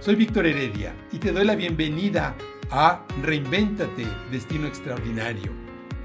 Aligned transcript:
Soy 0.00 0.14
Víctor 0.14 0.46
Heredia 0.46 0.96
y 1.12 1.18
te 1.18 1.30
doy 1.30 1.44
la 1.44 1.54
bienvenida 1.54 2.34
a 2.70 3.06
Reinvéntate, 3.20 4.06
Destino 4.30 4.66
Extraordinario. 4.66 5.52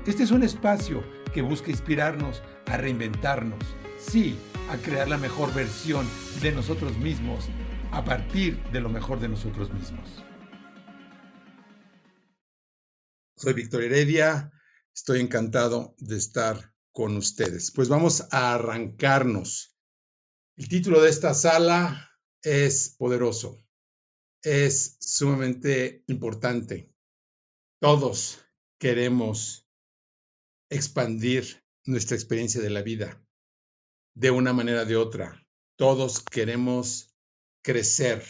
Este 0.05 0.23
es 0.23 0.31
un 0.31 0.43
espacio 0.43 1.01
que 1.33 1.41
busca 1.41 1.71
inspirarnos 1.71 2.43
a 2.65 2.75
reinventarnos, 2.75 3.63
sí, 3.97 4.37
a 4.69 4.75
crear 4.75 5.07
la 5.07 5.17
mejor 5.17 5.53
versión 5.53 6.05
de 6.41 6.51
nosotros 6.51 6.97
mismos 6.97 7.45
a 7.93 8.03
partir 8.03 8.61
de 8.73 8.81
lo 8.81 8.89
mejor 8.89 9.21
de 9.21 9.29
nosotros 9.29 9.73
mismos. 9.73 10.25
Soy 13.37 13.53
Víctor 13.53 13.81
Heredia, 13.81 14.51
estoy 14.93 15.21
encantado 15.21 15.95
de 15.99 16.17
estar 16.17 16.73
con 16.91 17.15
ustedes. 17.15 17.71
Pues 17.71 17.87
vamos 17.87 18.27
a 18.31 18.55
arrancarnos. 18.55 19.73
El 20.57 20.67
título 20.67 21.01
de 21.01 21.09
esta 21.09 21.33
sala 21.33 22.11
es 22.41 22.93
poderoso 22.97 23.64
es 24.45 24.97
sumamente 24.99 26.03
importante. 26.07 26.93
Todos 27.81 28.45
queremos 28.79 29.67
expandir 30.69 31.63
nuestra 31.83 32.15
experiencia 32.15 32.61
de 32.61 32.69
la 32.69 32.83
vida 32.83 33.25
de 34.13 34.31
una 34.31 34.53
manera 34.53 34.83
o 34.83 34.85
de 34.85 34.95
otra. 34.95 35.45
Todos 35.77 36.23
queremos 36.23 37.15
crecer. 37.63 38.23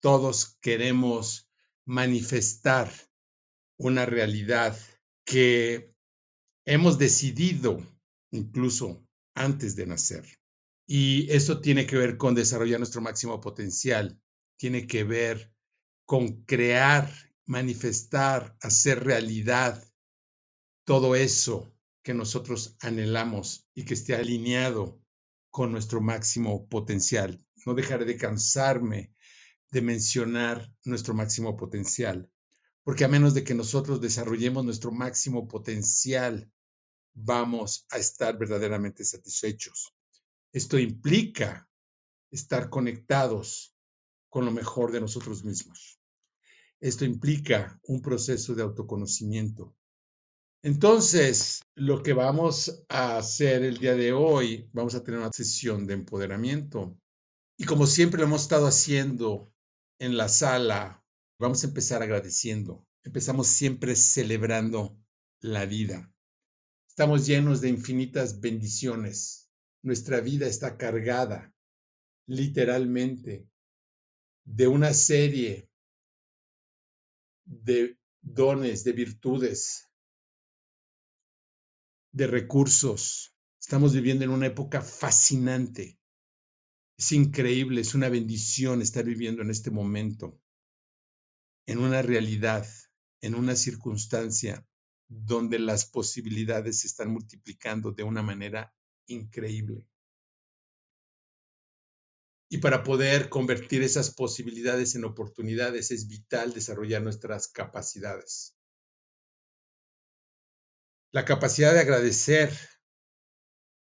Todos 0.00 0.56
queremos 0.62 1.50
manifestar 1.84 2.90
una 3.78 4.06
realidad 4.06 4.78
que 5.24 5.94
hemos 6.64 6.98
decidido 6.98 7.86
incluso 8.32 9.06
antes 9.34 9.76
de 9.76 9.86
nacer. 9.86 10.24
Y 10.86 11.30
eso 11.30 11.60
tiene 11.60 11.86
que 11.86 11.96
ver 11.96 12.16
con 12.16 12.34
desarrollar 12.34 12.80
nuestro 12.80 13.02
máximo 13.02 13.40
potencial, 13.40 14.20
tiene 14.56 14.86
que 14.86 15.04
ver 15.04 15.52
con 16.10 16.42
crear, 16.42 17.08
manifestar, 17.46 18.56
hacer 18.62 19.04
realidad 19.04 19.80
todo 20.84 21.14
eso 21.14 21.72
que 22.02 22.14
nosotros 22.14 22.76
anhelamos 22.80 23.68
y 23.76 23.84
que 23.84 23.94
esté 23.94 24.16
alineado 24.16 25.00
con 25.50 25.70
nuestro 25.70 26.00
máximo 26.00 26.68
potencial. 26.68 27.46
No 27.64 27.74
dejaré 27.74 28.06
de 28.06 28.16
cansarme 28.16 29.14
de 29.70 29.82
mencionar 29.82 30.74
nuestro 30.82 31.14
máximo 31.14 31.56
potencial, 31.56 32.28
porque 32.82 33.04
a 33.04 33.08
menos 33.08 33.32
de 33.32 33.44
que 33.44 33.54
nosotros 33.54 34.00
desarrollemos 34.00 34.64
nuestro 34.64 34.90
máximo 34.90 35.46
potencial, 35.46 36.50
vamos 37.14 37.86
a 37.88 37.98
estar 37.98 38.36
verdaderamente 38.36 39.04
satisfechos. 39.04 39.94
Esto 40.52 40.76
implica 40.76 41.70
estar 42.32 42.68
conectados 42.68 43.76
con 44.28 44.44
lo 44.44 44.50
mejor 44.50 44.90
de 44.90 45.00
nosotros 45.00 45.44
mismos. 45.44 45.99
Esto 46.80 47.04
implica 47.04 47.78
un 47.84 48.00
proceso 48.00 48.54
de 48.54 48.62
autoconocimiento. 48.62 49.74
Entonces, 50.62 51.62
lo 51.74 52.02
que 52.02 52.12
vamos 52.12 52.84
a 52.88 53.16
hacer 53.16 53.62
el 53.62 53.78
día 53.78 53.94
de 53.94 54.12
hoy, 54.12 54.68
vamos 54.72 54.94
a 54.94 55.02
tener 55.02 55.20
una 55.20 55.32
sesión 55.32 55.86
de 55.86 55.94
empoderamiento. 55.94 56.98
Y 57.58 57.64
como 57.64 57.86
siempre 57.86 58.18
lo 58.18 58.26
hemos 58.26 58.42
estado 58.42 58.66
haciendo 58.66 59.52
en 59.98 60.16
la 60.16 60.28
sala, 60.28 61.02
vamos 61.38 61.64
a 61.64 61.68
empezar 61.68 62.02
agradeciendo. 62.02 62.86
Empezamos 63.04 63.48
siempre 63.48 63.96
celebrando 63.96 64.98
la 65.40 65.64
vida. 65.64 66.12
Estamos 66.88 67.26
llenos 67.26 67.62
de 67.62 67.70
infinitas 67.70 68.40
bendiciones. 68.40 69.50
Nuestra 69.82 70.20
vida 70.20 70.46
está 70.46 70.76
cargada, 70.76 71.54
literalmente, 72.26 73.48
de 74.44 74.66
una 74.68 74.92
serie 74.92 75.69
de 77.50 77.98
dones, 78.22 78.84
de 78.84 78.92
virtudes, 78.92 79.90
de 82.12 82.28
recursos. 82.28 83.34
Estamos 83.60 83.92
viviendo 83.92 84.24
en 84.24 84.30
una 84.30 84.46
época 84.46 84.80
fascinante. 84.80 85.98
Es 86.96 87.12
increíble, 87.12 87.80
es 87.80 87.94
una 87.94 88.08
bendición 88.08 88.82
estar 88.82 89.04
viviendo 89.04 89.42
en 89.42 89.50
este 89.50 89.70
momento, 89.70 90.40
en 91.66 91.78
una 91.78 92.02
realidad, 92.02 92.66
en 93.20 93.34
una 93.34 93.56
circunstancia 93.56 94.64
donde 95.08 95.58
las 95.58 95.86
posibilidades 95.86 96.80
se 96.80 96.86
están 96.86 97.10
multiplicando 97.10 97.90
de 97.90 98.04
una 98.04 98.22
manera 98.22 98.72
increíble. 99.06 99.89
Y 102.52 102.58
para 102.58 102.82
poder 102.82 103.28
convertir 103.28 103.82
esas 103.82 104.10
posibilidades 104.10 104.96
en 104.96 105.04
oportunidades 105.04 105.92
es 105.92 106.08
vital 106.08 106.52
desarrollar 106.52 107.00
nuestras 107.00 107.46
capacidades. 107.46 108.56
La 111.12 111.24
capacidad 111.24 111.72
de 111.72 111.80
agradecer 111.80 112.50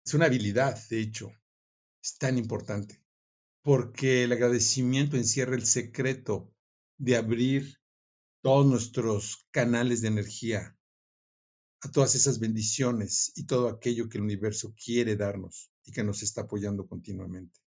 es 0.05 0.13
una 0.15 0.27
habilidad, 0.27 0.79
de 0.89 1.01
hecho, 1.01 1.33
es 2.03 2.19
tan 2.19 2.37
importante, 2.37 3.03
porque 3.63 4.25
el 4.25 4.33
agradecimiento 4.33 5.17
encierra 5.17 5.55
el 5.55 5.65
secreto 5.65 6.55
de 6.99 7.17
abrir 7.17 7.81
todos 8.43 8.67
nuestros 8.67 9.47
canales 9.51 10.03
de 10.03 10.09
energía 10.09 10.77
a 11.81 11.91
todas 11.91 12.15
esas 12.15 12.39
bendiciones 12.39 13.33
y 13.37 13.47
todo 13.47 13.69
aquello 13.69 14.11
que 14.11 14.19
el 14.19 14.25
universo 14.25 14.75
quiere 14.75 15.17
darnos 15.17 15.71
y 15.83 15.93
que 15.93 16.05
nos 16.05 16.23
está 16.23 16.43
apoyando 16.43 16.87
continuamente. 16.87 17.59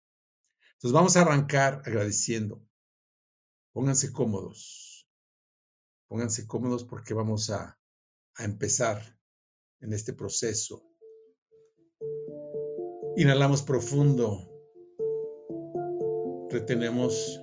Entonces 0.83 0.95
vamos 0.95 1.15
a 1.15 1.21
arrancar 1.21 1.81
agradeciendo. 1.85 2.61
Pónganse 3.71 4.11
cómodos. 4.11 5.07
Pónganse 6.09 6.45
cómodos 6.45 6.83
porque 6.83 7.13
vamos 7.13 7.51
a, 7.51 7.79
a 8.35 8.43
empezar 8.43 9.01
en 9.79 9.93
este 9.93 10.11
proceso. 10.11 10.83
Inhalamos 13.15 13.61
profundo. 13.61 14.45
Retenemos 16.49 17.39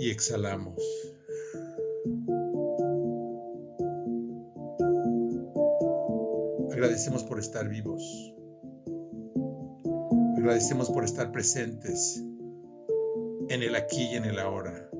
y 0.00 0.10
exhalamos. 0.10 0.82
Agradecemos 6.72 7.22
por 7.22 7.38
estar 7.38 7.68
vivos. 7.68 8.02
Agradecemos 10.36 10.90
por 10.90 11.04
estar 11.04 11.30
presentes 11.30 12.24
en 13.48 13.62
el 13.62 13.74
aquí 13.74 14.02
y 14.12 14.16
en 14.16 14.24
el 14.24 14.38
ahora. 14.38 14.90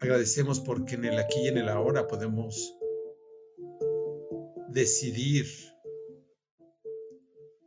Agradecemos 0.00 0.60
porque 0.60 0.96
en 0.96 1.04
el 1.04 1.18
aquí 1.18 1.40
y 1.40 1.48
en 1.48 1.58
el 1.58 1.68
ahora 1.68 2.06
podemos 2.06 2.76
decidir 4.68 5.46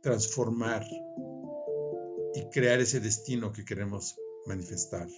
transformar 0.02 0.86
y 2.34 2.48
crear 2.50 2.80
ese 2.80 3.00
destino 3.00 3.52
que 3.52 3.64
queremos 3.64 4.16
manifestar. 4.46 5.08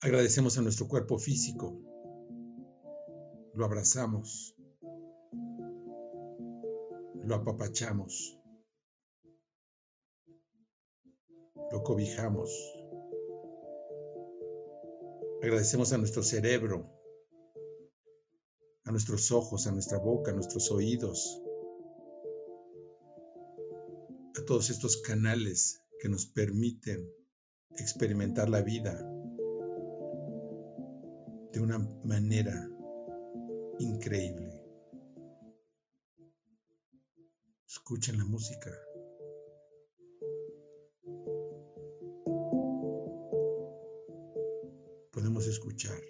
Agradecemos 0.00 0.56
a 0.58 0.62
nuestro 0.62 0.86
cuerpo 0.86 1.18
físico, 1.18 1.80
lo 3.54 3.64
abrazamos, 3.64 4.54
lo 7.22 7.34
apapachamos. 7.34 8.43
Lo 11.70 11.82
cobijamos. 11.82 12.50
Agradecemos 15.42 15.92
a 15.92 15.98
nuestro 15.98 16.22
cerebro, 16.22 16.90
a 18.84 18.90
nuestros 18.90 19.30
ojos, 19.32 19.66
a 19.66 19.72
nuestra 19.72 19.98
boca, 19.98 20.30
a 20.30 20.34
nuestros 20.34 20.70
oídos, 20.70 21.42
a 24.36 24.44
todos 24.44 24.70
estos 24.70 24.98
canales 24.98 25.82
que 26.00 26.08
nos 26.08 26.26
permiten 26.26 27.10
experimentar 27.76 28.48
la 28.48 28.62
vida 28.62 28.94
de 31.52 31.60
una 31.60 31.78
manera 32.04 32.68
increíble. 33.78 34.62
Escuchen 37.66 38.18
la 38.18 38.24
música. 38.24 38.70
Escuchar. 45.46 46.00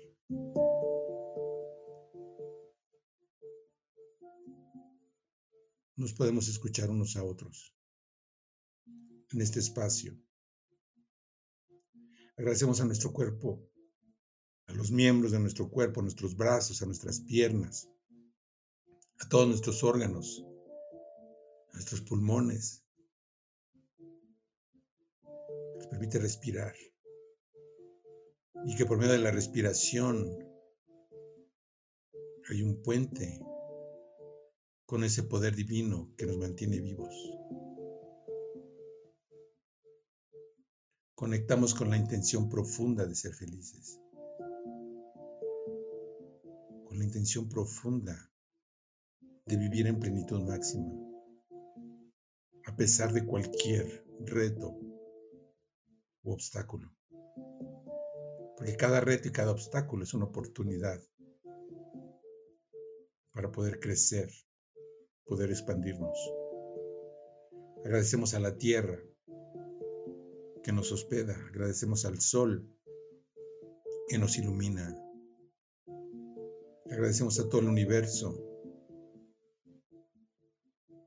Nos 5.96 6.12
podemos 6.12 6.48
escuchar 6.48 6.90
unos 6.90 7.16
a 7.16 7.24
otros 7.24 7.74
en 9.30 9.40
este 9.40 9.60
espacio. 9.60 10.18
Agradecemos 12.36 12.80
a 12.80 12.84
nuestro 12.84 13.12
cuerpo, 13.12 13.70
a 14.66 14.72
los 14.72 14.90
miembros 14.90 15.32
de 15.32 15.38
nuestro 15.38 15.70
cuerpo, 15.70 16.00
a 16.00 16.02
nuestros 16.02 16.36
brazos, 16.36 16.82
a 16.82 16.86
nuestras 16.86 17.20
piernas, 17.20 17.88
a 19.20 19.28
todos 19.28 19.46
nuestros 19.46 19.84
órganos, 19.84 20.44
a 21.70 21.74
nuestros 21.74 22.00
pulmones. 22.00 22.84
permite 25.94 26.18
respirar. 26.18 26.74
Y 28.64 28.76
que 28.76 28.86
por 28.86 28.98
medio 28.98 29.12
de 29.12 29.18
la 29.18 29.30
respiración 29.30 30.26
hay 32.48 32.62
un 32.62 32.82
puente 32.82 33.40
con 34.86 35.02
ese 35.02 35.22
poder 35.22 35.54
divino 35.56 36.14
que 36.16 36.26
nos 36.26 36.36
mantiene 36.36 36.80
vivos. 36.80 37.14
Conectamos 41.14 41.74
con 41.74 41.90
la 41.90 41.96
intención 41.96 42.48
profunda 42.48 43.06
de 43.06 43.14
ser 43.14 43.34
felices. 43.34 43.98
Con 46.84 46.98
la 46.98 47.04
intención 47.04 47.48
profunda 47.48 48.30
de 49.46 49.56
vivir 49.56 49.86
en 49.86 49.98
plenitud 49.98 50.40
máxima, 50.42 50.92
a 52.66 52.76
pesar 52.76 53.12
de 53.12 53.24
cualquier 53.24 54.06
reto 54.20 54.78
u 56.22 56.32
obstáculo. 56.32 56.94
Porque 58.56 58.76
cada 58.76 59.00
reto 59.00 59.28
y 59.28 59.32
cada 59.32 59.50
obstáculo 59.50 60.04
es 60.04 60.14
una 60.14 60.26
oportunidad 60.26 61.00
para 63.32 63.50
poder 63.50 63.80
crecer, 63.80 64.30
poder 65.24 65.50
expandirnos. 65.50 66.16
Agradecemos 67.84 68.34
a 68.34 68.40
la 68.40 68.56
tierra 68.56 68.98
que 70.62 70.72
nos 70.72 70.92
hospeda, 70.92 71.34
agradecemos 71.48 72.04
al 72.04 72.20
sol 72.20 72.70
que 74.08 74.18
nos 74.18 74.38
ilumina, 74.38 74.96
agradecemos 76.90 77.40
a 77.40 77.48
todo 77.48 77.60
el 77.60 77.68
universo 77.68 78.40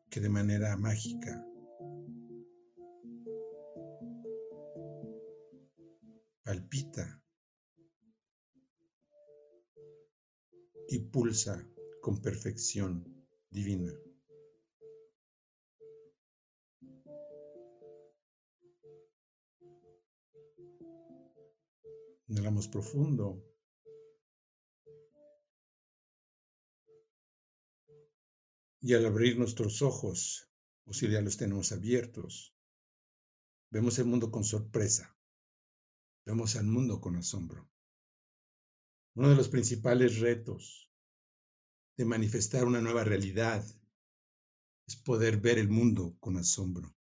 que 0.10 0.20
de 0.20 0.30
manera 0.30 0.76
mágica 0.78 1.46
palpita 6.44 7.24
y 10.90 11.00
pulsa 11.00 11.68
con 12.02 12.22
perfección 12.22 13.26
divina. 13.50 13.94
Inhalamos 22.28 22.68
profundo. 22.68 23.44
Y 28.80 28.94
al 28.94 29.06
abrir 29.06 29.38
nuestros 29.38 29.82
ojos, 29.82 30.50
o 30.86 30.94
si 30.94 31.10
ya 31.10 31.22
los 31.22 31.38
tenemos 31.38 31.72
abiertos, 31.72 32.54
vemos 33.70 33.98
el 34.00 34.06
mundo 34.06 34.30
con 34.30 34.44
sorpresa. 34.44 35.18
Vemos 36.26 36.56
al 36.58 36.68
mundo 36.68 37.00
con 37.00 37.16
asombro. 37.16 37.70
Uno 39.18 39.30
de 39.30 39.36
los 39.36 39.50
principales 39.50 40.20
retos 40.20 40.92
de 41.98 42.06
manifestar 42.06 42.66
una 42.66 42.82
nueva 42.82 43.04
realidad 43.04 43.66
es 44.86 44.96
poder 44.96 45.38
ver 45.38 45.58
el 45.58 45.70
mundo 45.70 46.16
con 46.20 46.38
asombro. 46.38 46.96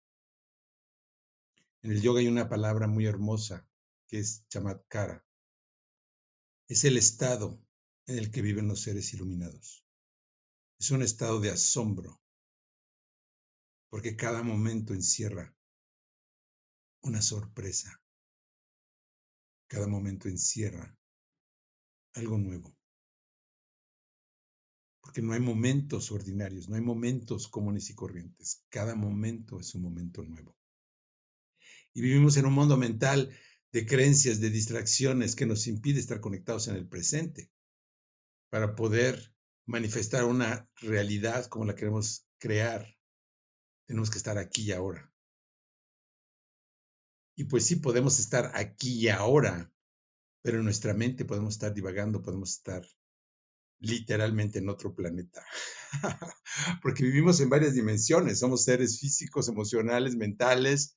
En 1.81 1.89
el 1.89 2.03
yoga 2.03 2.19
hay 2.19 2.27
una 2.27 2.47
palabra 2.47 2.85
muy 2.85 3.07
hermosa 3.07 3.67
que 4.05 4.19
es 4.19 4.47
chamatkara. 4.47 5.25
Es 6.67 6.83
el 6.83 6.97
estado 6.97 7.59
en 8.05 8.19
el 8.19 8.29
que 8.29 8.43
viven 8.43 8.67
los 8.67 8.81
seres 8.81 9.11
iluminados. 9.15 9.83
Es 10.77 10.91
un 10.91 11.01
estado 11.01 11.39
de 11.39 11.49
asombro, 11.49 12.21
porque 13.89 14.15
cada 14.15 14.43
momento 14.43 14.93
encierra 14.93 15.51
una 17.01 17.23
sorpresa. 17.23 17.99
Cada 19.67 19.87
momento 19.87 20.29
encierra 20.29 20.95
algo 22.13 22.37
nuevo. 22.37 22.75
Porque 25.01 25.21
no 25.21 25.33
hay 25.33 25.39
momentos 25.39 26.11
ordinarios, 26.11 26.69
no 26.69 26.75
hay 26.75 26.81
momentos 26.81 27.47
comunes 27.47 27.89
y 27.89 27.95
corrientes. 27.95 28.63
Cada 28.69 28.95
momento 28.95 29.59
es 29.59 29.75
un 29.75 29.83
momento 29.83 30.23
nuevo. 30.23 30.55
Y 31.93 32.01
vivimos 32.01 32.37
en 32.37 32.45
un 32.45 32.53
mundo 32.53 32.77
mental 32.77 33.35
de 33.71 33.85
creencias, 33.85 34.39
de 34.39 34.49
distracciones 34.49 35.35
que 35.35 35.45
nos 35.45 35.67
impide 35.67 35.99
estar 35.99 36.19
conectados 36.21 36.67
en 36.67 36.75
el 36.75 36.87
presente 36.87 37.51
para 38.49 38.75
poder 38.75 39.33
manifestar 39.65 40.25
una 40.25 40.69
realidad 40.81 41.45
como 41.47 41.65
la 41.65 41.75
queremos 41.75 42.27
crear. 42.37 42.85
Tenemos 43.87 44.09
que 44.09 44.17
estar 44.17 44.37
aquí 44.37 44.63
y 44.63 44.71
ahora. 44.71 45.11
Y 47.35 47.45
pues 47.45 47.65
sí, 47.65 47.77
podemos 47.77 48.19
estar 48.19 48.51
aquí 48.53 48.99
y 48.99 49.09
ahora, 49.09 49.71
pero 50.43 50.59
en 50.59 50.65
nuestra 50.65 50.93
mente 50.93 51.25
podemos 51.25 51.55
estar 51.55 51.73
divagando, 51.73 52.21
podemos 52.21 52.51
estar 52.51 52.85
literalmente 53.79 54.59
en 54.59 54.69
otro 54.69 54.93
planeta. 54.93 55.43
Porque 56.83 57.03
vivimos 57.03 57.39
en 57.39 57.49
varias 57.49 57.73
dimensiones, 57.73 58.39
somos 58.39 58.65
seres 58.65 58.99
físicos, 58.99 59.47
emocionales, 59.47 60.15
mentales, 60.15 60.95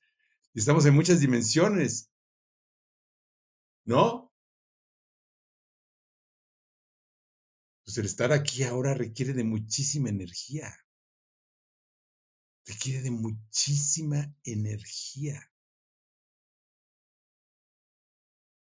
y 0.53 0.59
estamos 0.59 0.85
en 0.85 0.93
muchas 0.93 1.21
dimensiones. 1.21 2.11
¿No? 3.85 4.33
Pues 7.85 7.97
el 7.97 8.05
estar 8.05 8.33
aquí 8.33 8.63
ahora 8.63 8.93
requiere 8.93 9.31
de 9.31 9.45
muchísima 9.45 10.09
energía. 10.09 10.75
Requiere 12.65 13.01
de 13.01 13.11
muchísima 13.11 14.35
energía. 14.43 15.49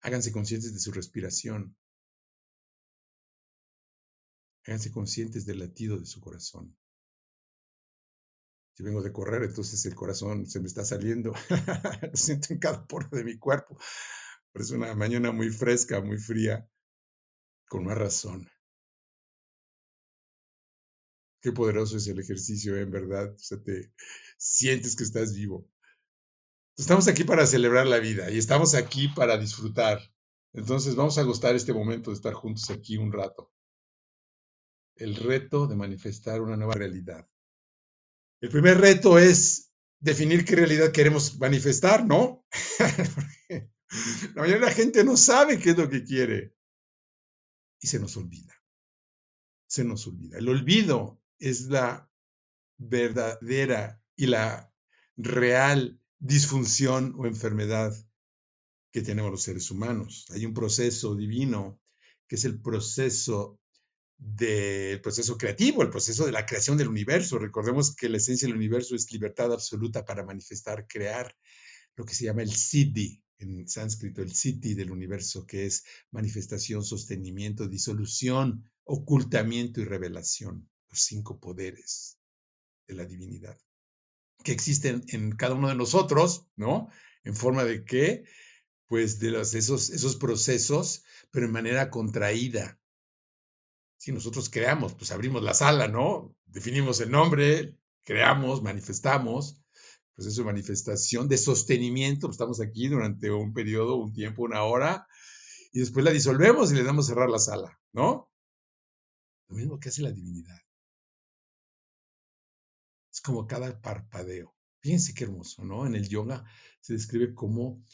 Háganse 0.02 0.32
conscientes 0.32 0.72
de 0.72 0.80
su 0.80 0.92
respiración. 0.92 1.76
Háganse 4.64 4.90
conscientes 4.90 5.46
del 5.46 5.58
latido 5.58 5.98
de 5.98 6.06
su 6.06 6.20
corazón. 6.20 6.76
Si 8.74 8.82
vengo 8.82 9.02
de 9.02 9.12
correr, 9.12 9.42
entonces 9.42 9.84
el 9.84 9.94
corazón 9.94 10.46
se 10.46 10.60
me 10.60 10.66
está 10.66 10.84
saliendo. 10.84 11.34
Lo 12.02 12.14
siento 12.16 12.54
en 12.54 12.58
cada 12.58 12.86
poro 12.86 13.08
de 13.12 13.24
mi 13.24 13.38
cuerpo. 13.38 13.76
Pero 14.52 14.64
es 14.64 14.70
una 14.70 14.94
mañana 14.94 15.32
muy 15.32 15.50
fresca, 15.50 16.00
muy 16.00 16.18
fría, 16.18 16.68
con 17.68 17.84
más 17.84 17.98
razón. 17.98 18.48
Qué 21.42 21.52
poderoso 21.52 21.96
es 21.96 22.06
el 22.06 22.20
ejercicio, 22.20 22.76
¿eh? 22.76 22.82
en 22.82 22.90
verdad. 22.90 23.32
O 23.34 23.38
sea, 23.38 23.62
te 23.62 23.92
sientes 24.38 24.96
que 24.96 25.04
estás 25.04 25.34
vivo. 25.34 25.68
Estamos 26.80 27.08
aquí 27.08 27.24
para 27.24 27.46
celebrar 27.46 27.86
la 27.86 27.98
vida 27.98 28.30
y 28.30 28.38
estamos 28.38 28.74
aquí 28.74 29.08
para 29.08 29.36
disfrutar. 29.36 30.00
Entonces 30.54 30.94
vamos 30.94 31.18
a 31.18 31.22
gustar 31.24 31.54
este 31.54 31.74
momento 31.74 32.10
de 32.10 32.16
estar 32.16 32.32
juntos 32.32 32.70
aquí 32.70 32.96
un 32.96 33.12
rato. 33.12 33.52
El 34.96 35.14
reto 35.14 35.66
de 35.66 35.76
manifestar 35.76 36.40
una 36.40 36.56
nueva 36.56 36.72
realidad. 36.72 37.28
El 38.40 38.48
primer 38.48 38.80
reto 38.80 39.18
es 39.18 39.74
definir 39.98 40.46
qué 40.46 40.56
realidad 40.56 40.90
queremos 40.90 41.38
manifestar, 41.38 42.06
¿no? 42.06 42.46
la 43.50 44.40
mayoría 44.40 44.60
de 44.60 44.66
la 44.66 44.72
gente 44.72 45.04
no 45.04 45.18
sabe 45.18 45.58
qué 45.58 45.70
es 45.70 45.76
lo 45.76 45.90
que 45.90 46.02
quiere 46.02 46.56
y 47.78 47.88
se 47.88 48.00
nos 48.00 48.16
olvida. 48.16 48.54
Se 49.66 49.84
nos 49.84 50.06
olvida. 50.06 50.38
El 50.38 50.48
olvido 50.48 51.20
es 51.38 51.66
la 51.66 52.10
verdadera 52.78 54.02
y 54.16 54.28
la 54.28 54.72
real 55.18 55.99
disfunción 56.20 57.14
o 57.16 57.26
enfermedad 57.26 57.94
que 58.92 59.02
tenemos 59.02 59.30
los 59.30 59.42
seres 59.42 59.70
humanos. 59.70 60.26
Hay 60.30 60.44
un 60.44 60.54
proceso 60.54 61.16
divino 61.16 61.80
que 62.28 62.36
es 62.36 62.44
el 62.44 62.60
proceso 62.60 63.58
del 64.18 65.00
proceso 65.00 65.38
creativo, 65.38 65.82
el 65.82 65.88
proceso 65.88 66.26
de 66.26 66.32
la 66.32 66.44
creación 66.44 66.76
del 66.76 66.88
universo. 66.88 67.38
Recordemos 67.38 67.96
que 67.96 68.10
la 68.10 68.18
esencia 68.18 68.46
del 68.46 68.56
universo 68.56 68.94
es 68.94 69.10
libertad 69.10 69.52
absoluta 69.52 70.04
para 70.04 70.22
manifestar, 70.22 70.86
crear 70.86 71.34
lo 71.96 72.04
que 72.04 72.14
se 72.14 72.26
llama 72.26 72.42
el 72.42 72.52
siddhi 72.52 73.24
en 73.38 73.66
sánscrito, 73.66 74.20
el 74.20 74.34
siddhi 74.34 74.74
del 74.74 74.90
universo, 74.90 75.46
que 75.46 75.64
es 75.64 75.84
manifestación, 76.10 76.84
sostenimiento, 76.84 77.66
disolución, 77.66 78.70
ocultamiento 78.84 79.80
y 79.80 79.84
revelación, 79.84 80.68
los 80.90 81.00
cinco 81.00 81.40
poderes 81.40 82.18
de 82.86 82.94
la 82.94 83.06
divinidad 83.06 83.58
que 84.42 84.52
existen 84.52 85.04
en 85.08 85.32
cada 85.32 85.54
uno 85.54 85.68
de 85.68 85.74
nosotros, 85.74 86.46
¿no? 86.56 86.88
En 87.24 87.34
forma 87.34 87.64
de 87.64 87.84
qué? 87.84 88.24
Pues 88.86 89.18
de 89.18 89.30
los, 89.30 89.54
esos, 89.54 89.90
esos 89.90 90.16
procesos, 90.16 91.04
pero 91.30 91.46
en 91.46 91.52
manera 91.52 91.90
contraída. 91.90 92.78
Si 93.96 94.12
nosotros 94.12 94.48
creamos, 94.48 94.94
pues 94.94 95.10
abrimos 95.10 95.42
la 95.42 95.54
sala, 95.54 95.88
¿no? 95.88 96.34
Definimos 96.46 97.00
el 97.00 97.10
nombre, 97.10 97.76
creamos, 98.02 98.62
manifestamos, 98.62 99.62
pues 100.16 100.28
eso 100.28 100.44
manifestación 100.44 101.28
de 101.28 101.38
sostenimiento, 101.38 102.30
estamos 102.30 102.60
aquí 102.60 102.88
durante 102.88 103.30
un 103.30 103.52
periodo, 103.52 103.96
un 103.96 104.12
tiempo, 104.12 104.42
una 104.42 104.62
hora, 104.64 105.06
y 105.72 105.80
después 105.80 106.04
la 106.04 106.10
disolvemos 106.10 106.72
y 106.72 106.74
le 106.74 106.82
damos 106.82 107.06
cerrar 107.06 107.28
la 107.28 107.38
sala, 107.38 107.80
¿no? 107.92 108.30
Lo 109.48 109.56
mismo 109.56 109.78
que 109.78 109.88
hace 109.88 110.02
la 110.02 110.12
divinidad. 110.12 110.58
Es 113.12 113.20
como 113.20 113.46
cada 113.46 113.80
parpadeo. 113.80 114.54
Fíjense 114.80 115.14
qué 115.14 115.24
hermoso, 115.24 115.64
¿no? 115.64 115.86
En 115.86 115.94
el 115.94 116.08
yoga 116.08 116.44
se 116.80 116.94
describe 116.94 117.34
como 117.34 117.84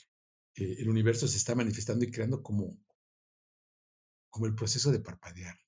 eh, 0.55 0.77
el 0.79 0.89
universo 0.89 1.27
se 1.27 1.37
está 1.37 1.55
manifestando 1.55 2.05
y 2.05 2.11
creando 2.11 2.43
como, 2.43 2.79
como 4.31 4.47
el 4.47 4.55
proceso 4.55 4.91
de 4.93 5.01
parpadear. 5.01 5.59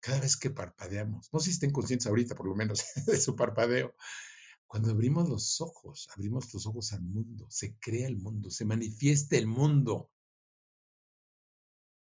Cada 0.00 0.20
vez 0.20 0.36
que 0.36 0.50
parpadeamos, 0.50 1.28
no 1.32 1.40
sé 1.40 1.46
si 1.46 1.50
estén 1.52 1.72
conscientes 1.72 2.06
ahorita 2.06 2.34
por 2.34 2.46
lo 2.46 2.56
menos 2.56 2.84
de 3.06 3.20
su 3.20 3.36
parpadeo, 3.36 3.94
cuando 4.66 4.90
abrimos 4.90 5.28
los 5.28 5.60
ojos, 5.60 6.08
abrimos 6.14 6.54
los 6.54 6.66
ojos 6.66 6.92
al 6.92 7.02
mundo, 7.02 7.46
se 7.50 7.76
crea 7.78 8.06
el 8.06 8.16
mundo, 8.16 8.50
se 8.50 8.64
manifiesta 8.64 9.36
el 9.36 9.46
mundo. 9.48 10.10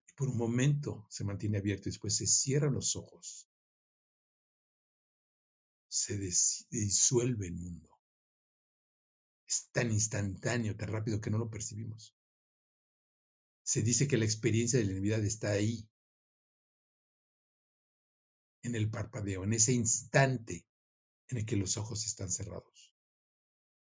Y 0.08 0.12
por 0.14 0.28
un 0.28 0.38
momento 0.38 1.06
se 1.10 1.24
mantiene 1.24 1.58
abierto 1.58 1.88
y 1.88 1.92
después 1.92 2.16
se 2.16 2.26
cierran 2.26 2.74
los 2.74 2.94
ojos. 2.94 3.48
Se 5.94 6.16
disuelve 6.16 7.48
el 7.48 7.52
mundo. 7.52 7.90
Es 9.46 9.68
tan 9.72 9.92
instantáneo, 9.92 10.74
tan 10.74 10.88
rápido 10.88 11.20
que 11.20 11.28
no 11.28 11.36
lo 11.36 11.50
percibimos. 11.50 12.16
Se 13.62 13.82
dice 13.82 14.08
que 14.08 14.16
la 14.16 14.24
experiencia 14.24 14.78
de 14.78 14.86
la 14.86 14.94
Navidad 14.94 15.22
está 15.22 15.50
ahí, 15.50 15.86
en 18.62 18.74
el 18.74 18.88
parpadeo, 18.90 19.44
en 19.44 19.52
ese 19.52 19.74
instante 19.74 20.66
en 21.28 21.36
el 21.36 21.44
que 21.44 21.56
los 21.56 21.76
ojos 21.76 22.06
están 22.06 22.30
cerrados. 22.30 22.94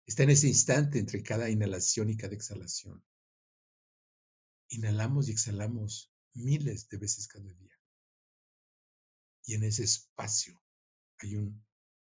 Está 0.06 0.24
en 0.24 0.32
ese 0.32 0.50
instante 0.50 1.00
entre 1.00 1.24
cada 1.24 1.50
inhalación 1.50 2.10
y 2.10 2.18
cada 2.18 2.36
exhalación. 2.36 3.02
Inhalamos 4.68 5.30
y 5.30 5.32
exhalamos 5.32 6.12
miles 6.34 6.90
de 6.90 6.98
veces 6.98 7.30
cada 7.30 7.50
día. 7.54 7.80
Y 9.46 9.54
en 9.54 9.64
ese 9.64 9.86
espacio 9.86 10.62
hay 11.20 11.38
un 11.38 11.64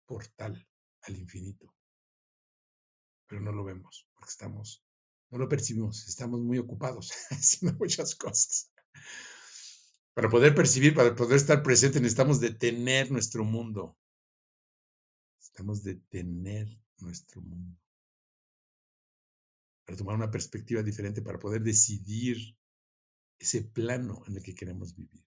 portal 0.06 0.66
al 1.02 1.16
infinito. 1.16 1.74
Pero 3.26 3.40
no 3.40 3.52
lo 3.52 3.64
vemos 3.64 4.08
porque 4.14 4.30
estamos, 4.30 4.84
no 5.30 5.38
lo 5.38 5.48
percibimos, 5.48 6.06
estamos 6.08 6.40
muy 6.40 6.58
ocupados 6.58 7.12
haciendo 7.30 7.78
muchas 7.78 8.14
cosas. 8.14 8.70
Para 10.14 10.28
poder 10.28 10.54
percibir, 10.54 10.94
para 10.94 11.14
poder 11.14 11.36
estar 11.36 11.62
presente, 11.62 12.00
necesitamos 12.00 12.40
detener 12.40 13.10
nuestro 13.10 13.44
mundo. 13.44 13.98
Necesitamos 15.38 15.82
detener 15.82 16.68
nuestro 16.98 17.40
mundo. 17.40 17.78
Para 19.86 19.96
tomar 19.96 20.16
una 20.16 20.30
perspectiva 20.30 20.82
diferente, 20.82 21.22
para 21.22 21.38
poder 21.38 21.62
decidir 21.62 22.56
ese 23.38 23.62
plano 23.62 24.22
en 24.26 24.36
el 24.36 24.42
que 24.42 24.54
queremos 24.54 24.94
vivir. 24.94 25.24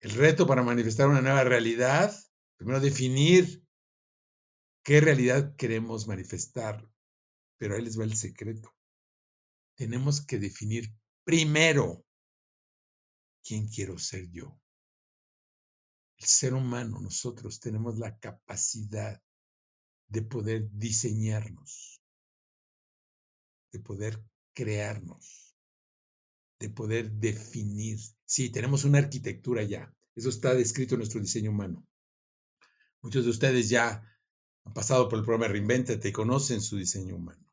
El 0.00 0.10
reto 0.10 0.46
para 0.46 0.62
manifestar 0.62 1.08
una 1.08 1.22
nueva 1.22 1.42
realidad, 1.44 2.14
primero 2.58 2.80
definir 2.80 3.64
qué 4.84 5.00
realidad 5.00 5.54
queremos 5.56 6.06
manifestar, 6.06 6.86
pero 7.56 7.74
ahí 7.74 7.82
les 7.82 7.98
va 7.98 8.04
el 8.04 8.16
secreto. 8.16 8.74
Tenemos 9.76 10.26
que 10.26 10.38
definir 10.38 10.92
primero 11.24 12.04
quién 13.44 13.68
quiero 13.68 13.96
ser 13.96 14.28
yo. 14.30 14.60
El 16.18 16.26
ser 16.26 16.54
humano, 16.54 17.00
nosotros 17.00 17.60
tenemos 17.60 17.96
la 17.98 18.18
capacidad 18.18 19.22
de 20.08 20.22
poder 20.22 20.68
diseñarnos, 20.72 22.02
de 23.72 23.78
poder 23.78 24.20
crearnos, 24.52 25.54
de 26.58 26.70
poder 26.70 27.12
definir. 27.12 27.98
Sí, 28.24 28.50
tenemos 28.50 28.82
una 28.84 28.98
arquitectura 28.98 29.62
ya. 29.62 29.94
Eso 30.16 30.30
está 30.30 30.54
descrito 30.54 30.96
en 30.96 31.00
nuestro 31.00 31.20
diseño 31.20 31.50
humano. 31.50 31.87
Muchos 33.02 33.24
de 33.24 33.30
ustedes 33.30 33.68
ya 33.68 34.02
han 34.64 34.72
pasado 34.72 35.08
por 35.08 35.18
el 35.18 35.24
programa 35.24 35.52
Reinventate 35.52 36.08
y 36.08 36.12
conocen 36.12 36.60
su 36.60 36.76
diseño 36.76 37.16
humano 37.16 37.48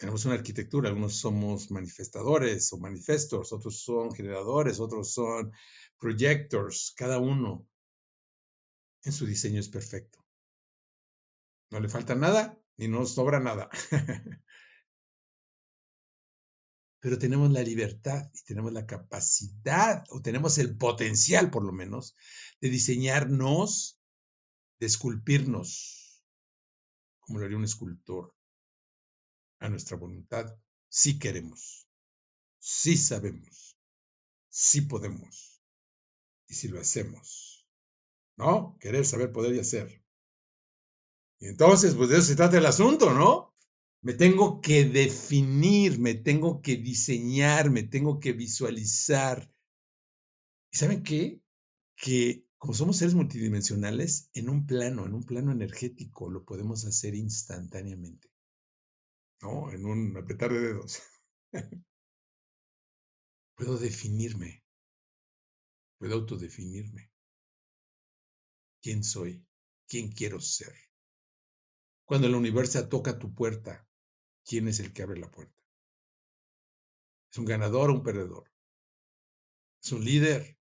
tenemos 0.00 0.24
una 0.24 0.34
arquitectura, 0.34 0.88
algunos 0.88 1.18
somos 1.18 1.70
manifestadores 1.70 2.72
o 2.72 2.78
manifestos, 2.78 3.52
otros 3.52 3.82
son 3.82 4.10
generadores, 4.12 4.80
otros 4.80 5.12
son 5.12 5.52
projectors, 5.98 6.94
cada 6.96 7.18
uno 7.18 7.68
en 9.02 9.12
su 9.12 9.26
diseño 9.26 9.60
es 9.60 9.68
perfecto. 9.68 10.26
No 11.70 11.80
le 11.80 11.90
falta 11.90 12.14
nada 12.14 12.58
ni 12.78 12.88
nos 12.88 13.12
sobra 13.12 13.40
nada. 13.40 13.68
Pero 17.00 17.18
tenemos 17.18 17.50
la 17.50 17.62
libertad 17.62 18.30
y 18.32 18.42
tenemos 18.44 18.72
la 18.72 18.86
capacidad, 18.86 20.04
o 20.08 20.22
tenemos 20.22 20.56
el 20.56 20.78
potencial 20.78 21.50
por 21.50 21.62
lo 21.62 21.72
menos, 21.72 22.16
de 22.62 22.70
diseñarnos, 22.70 23.99
de 24.80 24.86
esculpirnos, 24.86 26.24
como 27.20 27.38
lo 27.38 27.44
haría 27.44 27.58
un 27.58 27.64
escultor 27.64 28.34
a 29.60 29.68
nuestra 29.68 29.96
voluntad, 29.96 30.58
sí 30.88 31.18
queremos, 31.18 31.86
sí 32.58 32.96
sabemos, 32.96 33.76
sí 34.48 34.80
podemos. 34.80 35.62
Y 36.48 36.54
si 36.54 36.68
lo 36.68 36.80
hacemos, 36.80 37.68
¿no? 38.36 38.76
Querer, 38.80 39.06
saber, 39.06 39.30
poder 39.30 39.54
y 39.54 39.60
hacer. 39.60 40.02
Y 41.38 41.46
entonces, 41.46 41.94
pues 41.94 42.08
de 42.08 42.16
eso 42.16 42.26
se 42.26 42.36
trata 42.36 42.58
el 42.58 42.66
asunto, 42.66 43.12
¿no? 43.12 43.54
Me 44.02 44.14
tengo 44.14 44.60
que 44.62 44.86
definir, 44.86 45.98
me 45.98 46.14
tengo 46.14 46.62
que 46.62 46.76
diseñar, 46.76 47.70
me 47.70 47.82
tengo 47.82 48.18
que 48.18 48.32
visualizar. 48.32 49.52
¿Y 50.72 50.76
saben 50.76 51.02
qué? 51.02 51.40
Que 51.96 52.46
como 52.60 52.74
somos 52.74 52.98
seres 52.98 53.14
multidimensionales, 53.14 54.28
en 54.34 54.50
un 54.50 54.66
plano, 54.66 55.06
en 55.06 55.14
un 55.14 55.24
plano 55.24 55.50
energético, 55.50 56.28
lo 56.28 56.44
podemos 56.44 56.84
hacer 56.84 57.14
instantáneamente. 57.14 58.28
¿no? 59.40 59.72
En 59.72 59.86
un 59.86 60.14
apretar 60.18 60.52
de 60.52 60.60
dedos. 60.60 61.02
puedo 63.56 63.78
definirme, 63.78 64.62
puedo 65.98 66.16
autodefinirme. 66.16 67.10
¿Quién 68.82 69.04
soy? 69.04 69.42
¿Quién 69.88 70.12
quiero 70.12 70.38
ser? 70.38 70.74
Cuando 72.04 72.26
el 72.26 72.34
universo 72.34 72.86
toca 72.90 73.18
tu 73.18 73.34
puerta, 73.34 73.88
¿quién 74.44 74.68
es 74.68 74.80
el 74.80 74.92
que 74.92 75.02
abre 75.02 75.18
la 75.18 75.30
puerta? 75.30 75.58
¿Es 77.30 77.38
un 77.38 77.46
ganador 77.46 77.88
o 77.88 77.94
un 77.94 78.02
perdedor? 78.02 78.52
¿Es 79.82 79.92
un 79.92 80.04
líder? 80.04 80.59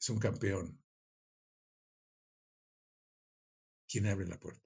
¿Es 0.00 0.08
un 0.10 0.18
campeón? 0.18 0.80
¿Quién 3.88 4.06
abre 4.06 4.26
la 4.26 4.38
puerta? 4.40 4.64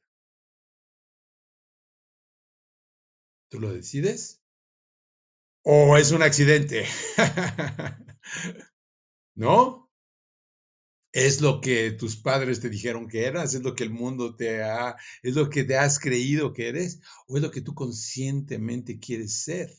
¿Tú 3.49 3.59
lo 3.59 3.73
decides? 3.73 4.43
¿O 5.65 5.97
es 5.97 6.13
un 6.13 6.23
accidente? 6.23 6.87
¿No? 9.37 9.89
¿Es 11.15 11.41
lo 11.41 11.63
que 11.63 11.93
tus 11.93 12.17
padres 12.17 12.61
te 12.61 12.69
dijeron 12.69 13.09
que 13.09 13.25
eras? 13.25 13.55
¿Es 13.55 13.63
lo 13.63 13.75
que 13.75 13.85
el 13.85 13.91
mundo 13.91 14.37
te 14.37 14.63
ha, 14.63 14.97
es 15.23 15.35
lo 15.35 15.49
que 15.49 15.65
te 15.65 15.79
has 15.79 15.99
creído 15.99 16.53
que 16.53 16.69
eres? 16.69 17.01
¿O 17.27 17.37
es 17.39 17.43
lo 17.43 17.51
que 17.51 17.63
tú 17.63 17.75
conscientemente 17.75 18.99
quieres 18.99 19.43
ser? 19.45 19.71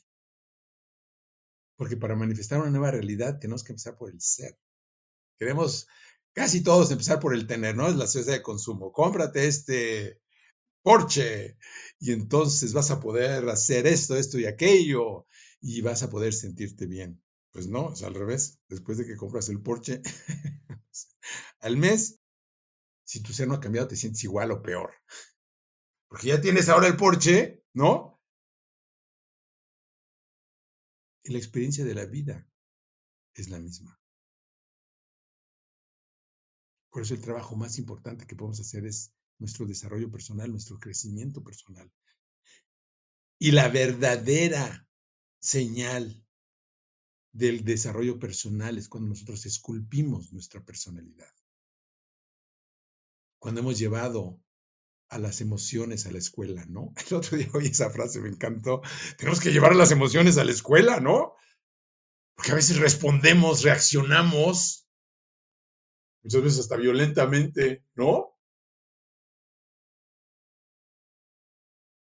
Porque 1.77 1.95
para 1.95 2.17
manifestar 2.17 2.59
una 2.59 2.69
nueva 2.69 2.91
realidad 2.91 3.39
tenemos 3.39 3.63
que 3.63 3.71
empezar 3.71 3.95
por 3.97 4.11
el 4.11 4.19
ser. 4.19 4.57
Queremos 5.37 5.87
casi 6.33 6.61
todos 6.63 6.91
empezar 6.91 7.19
por 7.19 7.33
el 7.33 7.47
tener, 7.47 7.75
¿no? 7.75 7.87
Es 7.87 7.95
la 7.95 8.07
sociedad 8.07 8.37
de 8.37 8.43
consumo. 8.43 8.91
Cómprate 8.91 9.47
este 9.47 10.21
Porsche 10.83 11.57
y 11.99 12.11
entonces 12.11 12.73
vas 12.73 12.91
a 12.91 12.99
poder 12.99 13.49
hacer 13.49 13.87
esto, 13.87 14.15
esto 14.15 14.37
y 14.37 14.45
aquello 14.45 15.25
y 15.61 15.81
vas 15.81 16.03
a 16.03 16.09
poder 16.09 16.33
sentirte 16.33 16.85
bien. 16.85 17.23
Pues 17.51 17.67
no, 17.67 17.93
es 17.93 18.03
al 18.03 18.13
revés. 18.13 18.59
Después 18.67 18.97
de 18.97 19.05
que 19.07 19.15
compras 19.15 19.49
el 19.49 19.61
Porsche 19.61 20.01
al 21.61 21.77
mes, 21.77 22.19
si 23.03 23.21
tu 23.21 23.33
ser 23.33 23.47
no 23.47 23.55
ha 23.55 23.59
cambiado, 23.59 23.87
te 23.87 23.95
sientes 23.95 24.23
igual 24.23 24.51
o 24.51 24.61
peor. 24.61 24.93
Porque 26.07 26.27
ya 26.27 26.41
tienes 26.41 26.69
ahora 26.69 26.87
el 26.87 26.97
Porsche, 26.97 27.63
¿no? 27.73 28.21
Y 31.23 31.31
la 31.31 31.39
experiencia 31.39 31.83
de 31.83 31.95
la 31.95 32.05
vida 32.05 32.47
es 33.33 33.49
la 33.49 33.59
misma. 33.59 33.99
Por 36.95 37.01
eso 37.01 37.13
el 37.13 37.19
trabajo 37.19 37.57
más 37.57 37.77
importante 37.77 38.25
que 38.25 38.37
podemos 38.37 38.61
hacer 38.61 38.85
es 38.85 39.13
nuestro 39.37 39.65
desarrollo 39.65 40.09
personal, 40.09 40.49
nuestro 40.49 40.79
crecimiento 40.79 41.43
personal. 41.43 41.91
Y 43.37 43.51
la 43.51 43.67
verdadera 43.67 44.87
señal 45.37 46.25
del 47.33 47.65
desarrollo 47.65 48.17
personal 48.17 48.77
es 48.77 48.87
cuando 48.87 49.09
nosotros 49.09 49.45
esculpimos 49.45 50.31
nuestra 50.31 50.63
personalidad. 50.63 51.33
Cuando 53.39 53.59
hemos 53.59 53.77
llevado 53.77 54.41
a 55.09 55.19
las 55.19 55.41
emociones 55.41 56.05
a 56.05 56.13
la 56.13 56.19
escuela, 56.19 56.65
¿no? 56.65 56.93
El 57.09 57.17
otro 57.17 57.37
día 57.37 57.49
oí 57.55 57.67
esa 57.67 57.89
frase, 57.89 58.21
me 58.21 58.29
encantó. 58.29 58.81
Tenemos 59.17 59.41
que 59.41 59.51
llevar 59.51 59.75
las 59.75 59.91
emociones 59.91 60.37
a 60.37 60.45
la 60.45 60.51
escuela, 60.51 61.01
¿no? 61.01 61.33
Porque 62.35 62.53
a 62.53 62.55
veces 62.55 62.77
respondemos, 62.77 63.63
reaccionamos 63.63 64.84
muchas 66.25 66.41
veces 66.41 66.59
hasta 66.61 66.75
violentamente, 66.75 67.85
¿no? 67.93 68.35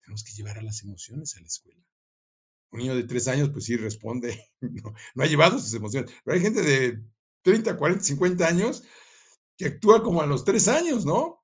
Tenemos 0.02 0.24
que 0.24 0.32
llevar 0.32 0.58
a 0.58 0.64
las 0.64 0.82
emociones 0.82 1.36
a 1.38 1.42
la 1.42 1.46
escuela. 1.46 1.84
Un 2.72 2.80
niño 2.80 2.96
de 2.96 3.04
tres 3.04 3.28
años, 3.28 3.50
pues 3.52 3.66
sí 3.66 3.78
responde, 3.78 4.50
no, 4.62 4.94
no 5.14 5.24
ha 5.24 5.28
llevado 5.28 5.60
sus 5.60 5.74
emociones. 5.76 6.12
Pero 6.26 6.36
hay 6.36 6.42
gente 6.42 6.64
de 6.64 7.04
30, 7.44 7.78
40, 7.78 8.04
50 8.04 8.48
años 8.48 8.84
que 9.56 9.68
actúa 9.68 10.02
como 10.02 10.22
a 10.22 10.26
los 10.26 10.44
tres 10.44 10.68
años, 10.68 11.06
¿no? 11.06 11.44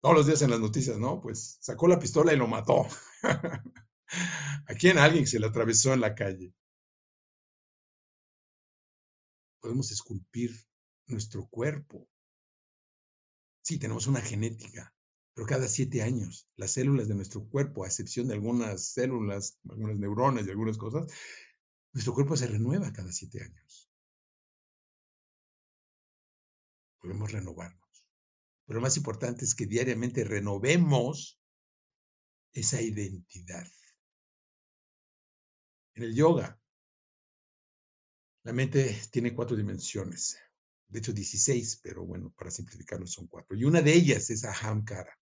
Todos 0.00 0.16
los 0.16 0.26
días 0.26 0.42
en 0.42 0.50
las 0.50 0.60
noticias, 0.60 0.98
¿no? 0.98 1.20
Pues 1.20 1.58
sacó 1.60 1.86
la 1.86 2.00
pistola 2.00 2.32
y 2.32 2.36
lo 2.36 2.48
mató. 2.48 2.86
¿A 3.22 4.74
quién? 4.74 4.98
alguien 4.98 5.26
se 5.26 5.38
le 5.38 5.46
atravesó 5.46 5.92
en 5.94 6.00
la 6.00 6.14
calle. 6.16 6.52
Podemos 9.60 9.90
esculpir 9.92 10.67
nuestro 11.08 11.46
cuerpo. 11.48 12.08
Sí, 13.62 13.78
tenemos 13.78 14.06
una 14.06 14.20
genética, 14.20 14.94
pero 15.34 15.46
cada 15.46 15.68
siete 15.68 16.02
años 16.02 16.48
las 16.56 16.72
células 16.72 17.08
de 17.08 17.14
nuestro 17.14 17.46
cuerpo, 17.48 17.84
a 17.84 17.88
excepción 17.88 18.28
de 18.28 18.34
algunas 18.34 18.92
células, 18.92 19.58
algunas 19.68 19.98
neuronas 19.98 20.46
y 20.46 20.50
algunas 20.50 20.78
cosas, 20.78 21.12
nuestro 21.92 22.14
cuerpo 22.14 22.36
se 22.36 22.46
renueva 22.46 22.92
cada 22.92 23.12
siete 23.12 23.42
años. 23.42 23.90
Podemos 27.00 27.32
renovarnos. 27.32 28.04
Pero 28.66 28.80
lo 28.80 28.82
más 28.82 28.96
importante 28.96 29.44
es 29.44 29.54
que 29.54 29.66
diariamente 29.66 30.24
renovemos 30.24 31.40
esa 32.52 32.82
identidad. 32.82 33.66
En 35.94 36.02
el 36.02 36.14
yoga, 36.14 36.60
la 38.44 38.52
mente 38.52 39.00
tiene 39.10 39.34
cuatro 39.34 39.56
dimensiones, 39.56 40.38
de 40.88 40.98
hecho 40.98 41.12
16, 41.12 41.80
pero 41.82 42.04
bueno, 42.04 42.32
para 42.36 42.50
simplificarlo 42.50 43.06
son 43.06 43.26
cuatro. 43.26 43.56
Y 43.56 43.64
una 43.64 43.82
de 43.82 43.94
ellas 43.94 44.30
es 44.30 44.44
ahamkara, 44.44 45.18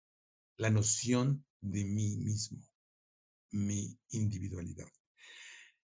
la 0.57 0.71
noción 0.71 1.45
de 1.61 1.85
mí 1.85 2.17
mismo, 2.17 2.63
mi 3.51 3.99
individualidad. 4.11 4.89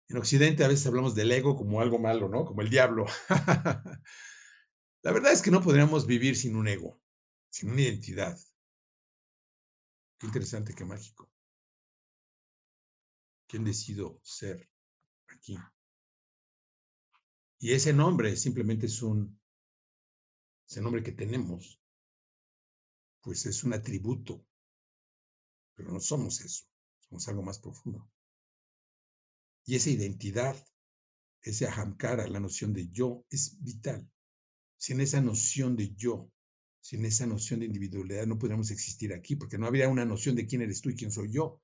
En 0.08 0.18
Occidente 0.18 0.64
a 0.64 0.68
veces 0.68 0.86
hablamos 0.88 1.16
del 1.16 1.32
ego 1.32 1.56
como 1.56 1.82
algo 1.82 2.00
malo, 2.00 2.30
¿no? 2.30 2.46
Como 2.46 2.62
el 2.62 2.70
diablo. 2.70 3.06
la 5.02 5.12
verdad 5.12 5.32
es 5.32 5.42
que 5.42 5.52
no 5.52 5.62
podríamos 5.62 6.06
vivir 6.06 6.36
sin 6.36 6.56
un 6.56 6.68
ego 6.68 7.02
sin 7.56 7.70
una 7.70 7.82
identidad. 7.84 8.38
Qué 10.20 10.28
interesante, 10.28 10.74
qué 10.76 10.84
mágico. 10.84 11.32
¿Quién 13.48 13.64
decido 13.64 14.20
ser 14.24 14.70
aquí? 15.30 15.58
Y 17.60 17.72
ese 17.72 17.94
nombre 17.94 18.36
simplemente 18.36 18.88
es 18.88 19.02
un, 19.02 19.40
ese 20.68 20.82
nombre 20.82 21.04
que 21.04 21.12
tenemos, 21.12 21.80
pues 23.22 23.46
es 23.46 23.64
un 23.64 23.74
atributo, 23.74 24.46
pero 25.76 25.92
no 25.92 26.00
somos 26.00 26.42
eso, 26.42 26.66
somos 27.00 27.28
algo 27.28 27.44
más 27.44 27.60
profundo. 27.60 28.10
Y 29.66 29.76
esa 29.76 29.90
identidad, 29.90 30.56
ese 31.42 31.68
ahamkara, 31.68 32.28
la 32.28 32.40
noción 32.40 32.74
de 32.74 32.88
yo, 32.90 33.26
es 33.30 33.58
vital. 33.62 34.10
Sin 34.78 35.02
esa 35.02 35.22
noción 35.22 35.76
de 35.76 35.94
yo, 35.96 36.32
sin 36.82 37.04
esa 37.06 37.26
noción 37.26 37.62
de 37.62 37.66
individualidad 37.66 38.28
no 38.28 38.38
podríamos 38.38 38.70
existir 38.70 39.12
aquí, 39.14 39.36
porque 39.36 39.58
no 39.58 39.66
habría 39.66 39.90
una 39.90 40.06
noción 40.06 40.36
de 40.36 40.46
quién 40.46 40.62
eres 40.62 40.82
tú 40.82 40.90
y 40.90 40.96
quién 40.96 41.12
soy 41.12 41.32
yo. 41.32 41.62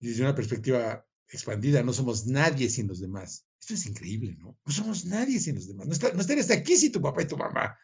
Y 0.00 0.08
desde 0.08 0.22
una 0.22 0.34
perspectiva 0.34 1.06
expandida, 1.28 1.82
no 1.82 1.92
somos 1.92 2.26
nadie 2.26 2.70
sin 2.70 2.86
los 2.86 3.00
demás. 3.00 3.45
Esto 3.60 3.74
es 3.74 3.86
increíble, 3.86 4.36
¿no? 4.38 4.58
No 4.64 4.72
somos 4.72 5.04
nadie 5.06 5.40
sin 5.40 5.56
los 5.56 5.66
demás. 5.66 5.86
No, 5.86 5.92
está, 5.92 6.12
no 6.12 6.20
estarías 6.20 6.50
aquí 6.50 6.76
sin 6.76 6.92
tu 6.92 7.00
papá 7.00 7.22
y 7.22 7.26
tu 7.26 7.36
mamá. 7.36 7.76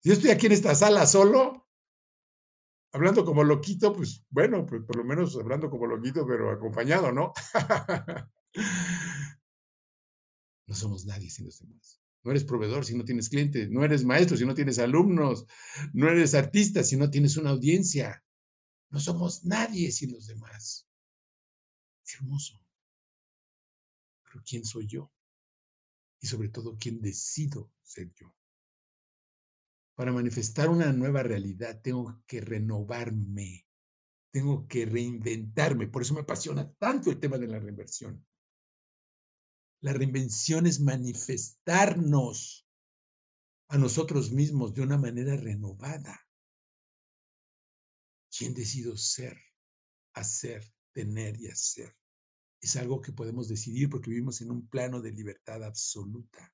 Si 0.00 0.10
yo 0.10 0.14
estoy 0.14 0.30
aquí 0.30 0.46
en 0.46 0.52
esta 0.52 0.74
sala 0.74 1.06
solo, 1.06 1.68
hablando 2.92 3.24
como 3.24 3.42
loquito, 3.42 3.92
pues 3.92 4.24
bueno, 4.30 4.64
pues 4.66 4.82
por 4.82 4.96
lo 4.96 5.04
menos 5.04 5.36
hablando 5.36 5.68
como 5.68 5.86
loquito, 5.86 6.26
pero 6.26 6.50
acompañado, 6.50 7.10
¿no? 7.10 7.32
no 10.66 10.74
somos 10.74 11.04
nadie 11.06 11.30
sin 11.30 11.46
los 11.46 11.58
demás. 11.58 12.00
No 12.22 12.30
eres 12.30 12.44
proveedor 12.44 12.84
si 12.86 12.96
no 12.96 13.04
tienes 13.04 13.28
clientes, 13.28 13.70
no 13.70 13.84
eres 13.84 14.04
maestro 14.04 14.36
si 14.36 14.46
no 14.46 14.54
tienes 14.54 14.78
alumnos, 14.78 15.46
no 15.92 16.08
eres 16.08 16.34
artista 16.34 16.82
si 16.82 16.96
no 16.96 17.10
tienes 17.10 17.36
una 17.36 17.50
audiencia. 17.50 18.24
No 18.90 19.00
somos 19.00 19.44
nadie 19.44 19.90
sin 19.90 20.12
los 20.12 20.26
demás. 20.26 20.88
Qué 22.06 22.16
hermoso. 22.16 22.63
¿Quién 24.42 24.64
soy 24.64 24.86
yo? 24.86 25.12
Y 26.20 26.26
sobre 26.26 26.48
todo, 26.48 26.76
¿quién 26.78 27.00
decido 27.00 27.70
ser 27.82 28.12
yo? 28.14 28.34
Para 29.94 30.12
manifestar 30.12 30.68
una 30.68 30.92
nueva 30.92 31.22
realidad 31.22 31.80
tengo 31.80 32.22
que 32.26 32.40
renovarme, 32.40 33.66
tengo 34.32 34.66
que 34.66 34.86
reinventarme. 34.86 35.86
Por 35.86 36.02
eso 36.02 36.14
me 36.14 36.22
apasiona 36.22 36.72
tanto 36.74 37.10
el 37.10 37.20
tema 37.20 37.38
de 37.38 37.46
la 37.46 37.60
reinversión. 37.60 38.26
La 39.80 39.92
reinvención 39.92 40.66
es 40.66 40.80
manifestarnos 40.80 42.66
a 43.68 43.78
nosotros 43.78 44.32
mismos 44.32 44.74
de 44.74 44.82
una 44.82 44.98
manera 44.98 45.36
renovada. 45.36 46.20
¿Quién 48.36 48.54
decido 48.54 48.96
ser, 48.96 49.38
hacer, 50.14 50.64
tener 50.92 51.40
y 51.40 51.48
hacer? 51.48 51.94
Es 52.64 52.76
algo 52.76 53.02
que 53.02 53.12
podemos 53.12 53.46
decidir 53.46 53.90
porque 53.90 54.08
vivimos 54.08 54.40
en 54.40 54.50
un 54.50 54.66
plano 54.66 55.02
de 55.02 55.12
libertad 55.12 55.62
absoluta. 55.62 56.50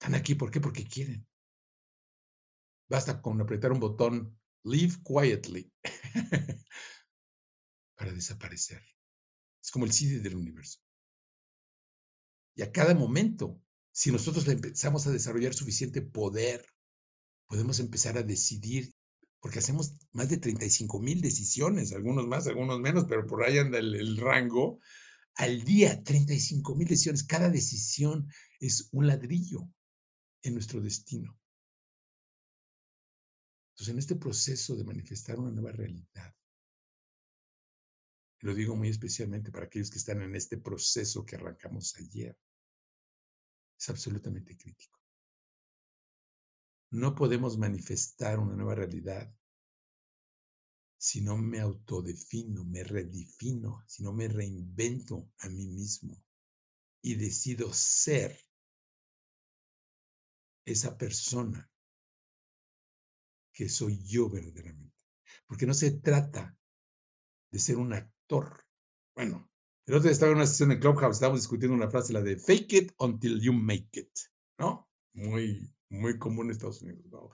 Están 0.00 0.14
aquí, 0.14 0.34
¿por 0.34 0.50
qué? 0.50 0.62
Porque 0.62 0.86
quieren. 0.86 1.28
Basta 2.88 3.20
con 3.20 3.38
apretar 3.42 3.70
un 3.70 3.80
botón, 3.80 4.40
Live 4.64 4.94
quietly, 5.04 5.70
para 7.94 8.14
desaparecer. 8.14 8.82
Es 9.62 9.70
como 9.70 9.84
el 9.84 9.92
CD 9.92 10.20
del 10.20 10.36
universo. 10.36 10.80
Y 12.54 12.62
a 12.62 12.72
cada 12.72 12.94
momento, 12.94 13.60
si 13.92 14.10
nosotros 14.10 14.48
empezamos 14.48 15.06
a 15.06 15.10
desarrollar 15.10 15.52
suficiente 15.52 16.00
poder, 16.00 16.64
podemos 17.46 17.78
empezar 17.78 18.16
a 18.16 18.22
decidir, 18.22 18.90
porque 19.42 19.58
hacemos 19.58 19.98
más 20.12 20.28
de 20.28 20.38
35 20.38 21.00
mil 21.00 21.20
decisiones, 21.20 21.92
algunos 21.92 22.28
más, 22.28 22.46
algunos 22.46 22.78
menos, 22.78 23.06
pero 23.08 23.26
por 23.26 23.42
ahí 23.42 23.58
anda 23.58 23.78
el, 23.78 24.16
rango. 24.16 24.78
Al 25.34 25.64
día, 25.64 26.00
35 26.04 26.76
mil 26.76 26.86
decisiones. 26.86 27.24
Cada 27.24 27.50
decisión 27.50 28.28
es 28.60 28.88
un 28.92 29.08
ladrillo 29.08 29.68
en 30.42 30.54
nuestro 30.54 30.80
destino. 30.80 31.36
Entonces, 33.72 33.92
en 33.92 33.98
este 33.98 34.14
proceso 34.14 34.76
de 34.76 34.84
manifestar 34.84 35.40
una 35.40 35.50
nueva 35.50 35.72
realidad, 35.72 36.32
lo 38.42 38.54
digo 38.54 38.76
muy 38.76 38.90
especialmente 38.90 39.50
para 39.50 39.66
aquellos 39.66 39.90
que 39.90 39.98
están 39.98 40.22
en 40.22 40.36
este 40.36 40.56
proceso 40.56 41.24
que 41.24 41.34
arrancamos 41.34 41.96
ayer. 41.96 42.38
Es 43.76 43.88
absolutamente 43.88 44.56
crítico. 44.56 45.01
No 46.92 47.14
podemos 47.14 47.56
manifestar 47.56 48.38
una 48.38 48.54
nueva 48.54 48.74
realidad 48.74 49.34
si 50.98 51.22
no 51.22 51.38
me 51.38 51.58
autodefino, 51.58 52.64
me 52.64 52.84
redefino, 52.84 53.82
si 53.88 54.04
no 54.04 54.12
me 54.12 54.28
reinvento 54.28 55.32
a 55.38 55.48
mí 55.48 55.66
mismo 55.66 56.22
y 57.00 57.14
decido 57.14 57.72
ser 57.72 58.38
esa 60.66 60.96
persona 60.96 61.68
que 63.52 63.68
soy 63.68 64.00
yo 64.04 64.28
verdaderamente. 64.28 65.04
Porque 65.46 65.66
no 65.66 65.74
se 65.74 65.92
trata 65.92 66.56
de 67.50 67.58
ser 67.58 67.78
un 67.78 67.94
actor. 67.94 68.64
Bueno, 69.14 69.50
el 69.86 69.94
otro 69.94 70.04
día 70.04 70.12
estaba 70.12 70.30
en 70.30 70.38
una 70.38 70.46
sesión 70.46 70.72
en 70.72 70.78
Clubhouse, 70.78 71.16
estábamos 71.16 71.40
discutiendo 71.40 71.74
una 71.74 71.90
frase, 71.90 72.12
la 72.12 72.22
de 72.22 72.36
fake 72.36 72.72
it 72.74 72.92
until 72.98 73.40
you 73.40 73.52
make 73.52 73.98
it, 73.98 74.12
¿no? 74.58 74.88
Muy, 75.14 75.74
muy 75.92 76.18
común 76.18 76.46
en 76.46 76.52
Estados 76.52 76.82
Unidos, 76.82 77.04
¿no? 77.10 77.30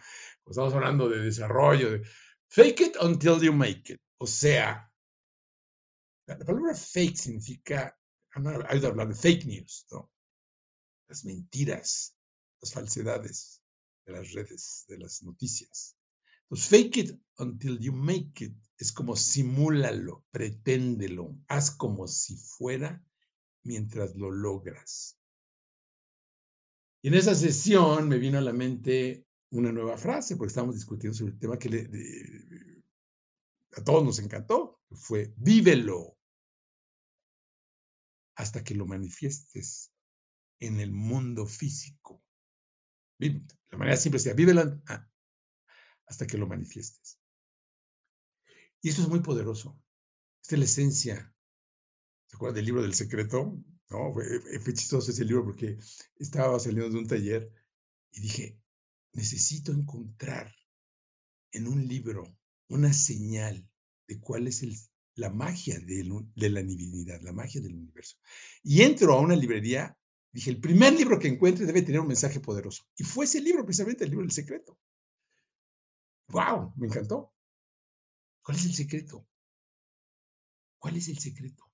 Estamos 0.46 0.74
hablando 0.74 1.08
de 1.08 1.20
desarrollo, 1.20 1.92
de 1.92 2.02
fake 2.48 2.80
it 2.80 2.96
until 3.00 3.40
you 3.40 3.52
make 3.52 3.92
it. 3.92 4.00
O 4.18 4.26
sea, 4.26 4.92
la 6.26 6.38
palabra 6.38 6.74
fake 6.74 7.16
significa, 7.16 7.96
ha 8.32 8.72
oído 8.72 8.88
hablar 8.88 9.08
de 9.08 9.14
fake 9.14 9.46
news, 9.46 9.86
¿no? 9.90 10.10
Las 11.08 11.24
mentiras, 11.24 12.16
las 12.60 12.72
falsedades 12.72 13.62
de 14.04 14.12
las 14.12 14.32
redes, 14.32 14.84
de 14.88 14.98
las 14.98 15.22
noticias. 15.22 15.96
Pues 16.48 16.66
fake 16.66 16.96
it 16.96 17.20
until 17.38 17.78
you 17.78 17.92
make 17.92 18.44
it. 18.44 18.56
Es 18.76 18.92
como 18.92 19.16
simúlalo, 19.16 20.24
preténdelo, 20.30 21.36
haz 21.48 21.70
como 21.70 22.06
si 22.06 22.36
fuera 22.36 23.04
mientras 23.62 24.14
lo 24.16 24.30
logras. 24.30 25.17
Y 27.02 27.08
en 27.08 27.14
esa 27.14 27.34
sesión 27.34 28.08
me 28.08 28.18
vino 28.18 28.38
a 28.38 28.42
la 28.42 28.52
mente 28.52 29.26
una 29.50 29.72
nueva 29.72 29.96
frase, 29.96 30.36
porque 30.36 30.48
estábamos 30.48 30.74
discutiendo 30.74 31.16
sobre 31.16 31.32
el 31.32 31.38
tema 31.38 31.58
que 31.58 32.82
a 33.76 33.84
todos 33.84 34.04
nos 34.04 34.18
encantó, 34.18 34.80
fue 34.90 35.32
vívelo 35.36 36.18
hasta 38.36 38.62
que 38.62 38.74
lo 38.74 38.86
manifiestes 38.86 39.92
en 40.60 40.80
el 40.80 40.92
mundo 40.92 41.46
físico. 41.46 42.22
La 43.18 43.78
manera 43.78 43.96
simple 43.96 44.20
sea, 44.20 44.34
vívelo 44.34 44.80
hasta 46.06 46.26
que 46.26 46.38
lo 46.38 46.46
manifiestes. 46.46 47.20
Y 48.80 48.90
eso 48.90 49.02
es 49.02 49.08
muy 49.08 49.20
poderoso. 49.20 49.80
Esta 50.42 50.54
es 50.54 50.58
la 50.58 50.64
esencia. 50.64 51.34
¿Se 52.26 52.36
acuerdan 52.36 52.56
del 52.56 52.66
libro 52.66 52.82
del 52.82 52.94
secreto? 52.94 53.58
No, 53.90 54.12
fue, 54.12 54.40
fue 54.60 54.74
chistoso 54.74 55.10
ese 55.10 55.24
libro 55.24 55.44
porque 55.44 55.78
estaba 56.16 56.58
saliendo 56.58 56.90
de 56.90 56.98
un 56.98 57.06
taller 57.06 57.50
y 58.12 58.20
dije, 58.20 58.60
necesito 59.12 59.72
encontrar 59.72 60.54
en 61.52 61.66
un 61.68 61.86
libro 61.86 62.24
una 62.68 62.92
señal 62.92 63.66
de 64.06 64.20
cuál 64.20 64.46
es 64.46 64.62
el, 64.62 64.76
la 65.14 65.30
magia 65.30 65.78
de, 65.80 66.04
de, 66.34 66.50
la 66.50 66.62
divinidad, 66.62 67.20
la 67.22 67.32
magia 67.32 67.60
del 67.60 67.74
universo. 67.74 68.16
Y 68.62 68.82
entro 68.82 69.14
a 69.14 69.20
una 69.20 69.36
librería, 69.36 69.96
dije, 70.32 70.50
el 70.50 70.60
primer 70.60 70.92
libro 70.92 71.18
que 71.18 71.28
encuentre 71.28 71.66
debe 71.66 71.82
tener 71.82 72.00
un 72.00 72.08
mensaje 72.08 72.40
poderoso. 72.40 72.84
Y 72.96 73.04
fue 73.04 73.24
ese 73.24 73.40
libro, 73.40 73.64
precisamente 73.64 74.04
el 74.04 74.10
libro 74.10 74.24
del 74.24 74.32
secreto. 74.32 74.78
¡Wow! 76.28 76.74
Me 76.76 76.86
encantó. 76.86 77.32
¿Cuál 78.42 78.58
es 78.58 78.66
el 78.66 78.74
secreto? 78.74 79.26
¿Cuál 80.78 80.96
es 80.96 81.08
el 81.08 81.18
secreto? 81.18 81.64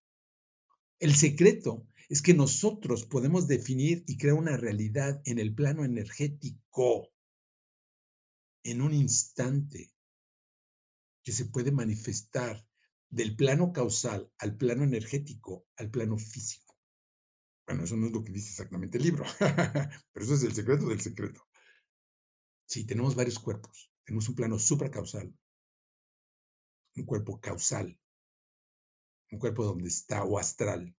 El 0.99 1.15
secreto 1.15 1.87
es 2.09 2.23
que 2.23 2.35
nosotros 2.35 3.07
podemos 3.07 3.47
definir 3.47 4.05
y 4.07 4.19
crear 4.19 4.37
una 4.37 4.57
realidad 4.57 5.23
en 5.25 5.39
el 5.39 5.55
plano 5.55 5.85
energético 5.85 7.11
en 8.63 8.83
un 8.83 8.95
instante 8.95 9.93
que 11.23 11.33
se 11.33 11.47
puede 11.47 11.73
manifestar 11.73 12.67
del 13.09 13.37
plano 13.37 13.73
causal 13.73 14.31
al 14.39 14.57
plano 14.57 14.85
energético 14.85 15.67
al 15.77 15.91
plano 15.91 16.19
físico. 16.19 16.77
Bueno, 17.67 17.85
eso 17.85 17.97
no 17.97 18.07
es 18.07 18.13
lo 18.13 18.23
que 18.23 18.33
dice 18.33 18.51
exactamente 18.51 18.99
el 18.99 19.05
libro, 19.05 19.25
pero 19.39 20.25
eso 20.25 20.35
es 20.35 20.43
el 20.43 20.55
secreto 20.55 20.87
del 20.87 21.01
secreto. 21.01 21.47
Sí, 22.67 22.85
tenemos 22.85 23.15
varios 23.15 23.39
cuerpos. 23.39 23.91
Tenemos 24.05 24.29
un 24.29 24.35
plano 24.35 24.59
supracausal, 24.59 25.35
un 26.97 27.05
cuerpo 27.05 27.41
causal, 27.41 27.99
un 29.31 29.39
cuerpo 29.39 29.65
donde 29.65 29.89
está 29.89 30.25
o 30.25 30.39
astral, 30.39 30.95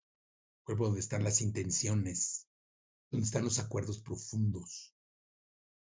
cuerpo 0.66 0.86
donde 0.86 1.00
están 1.00 1.22
las 1.22 1.40
intenciones, 1.40 2.48
donde 3.10 3.24
están 3.24 3.44
los 3.44 3.60
acuerdos 3.60 4.02
profundos, 4.02 4.94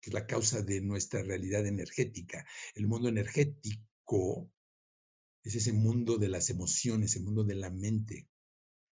que 0.00 0.10
es 0.10 0.14
la 0.14 0.26
causa 0.26 0.60
de 0.62 0.82
nuestra 0.82 1.22
realidad 1.22 1.66
energética. 1.66 2.46
El 2.74 2.86
mundo 2.86 3.08
energético 3.08 4.52
es 5.42 5.54
ese 5.54 5.72
mundo 5.72 6.18
de 6.18 6.28
las 6.28 6.50
emociones, 6.50 7.16
el 7.16 7.24
mundo 7.24 7.44
de 7.44 7.54
la 7.54 7.70
mente, 7.70 8.28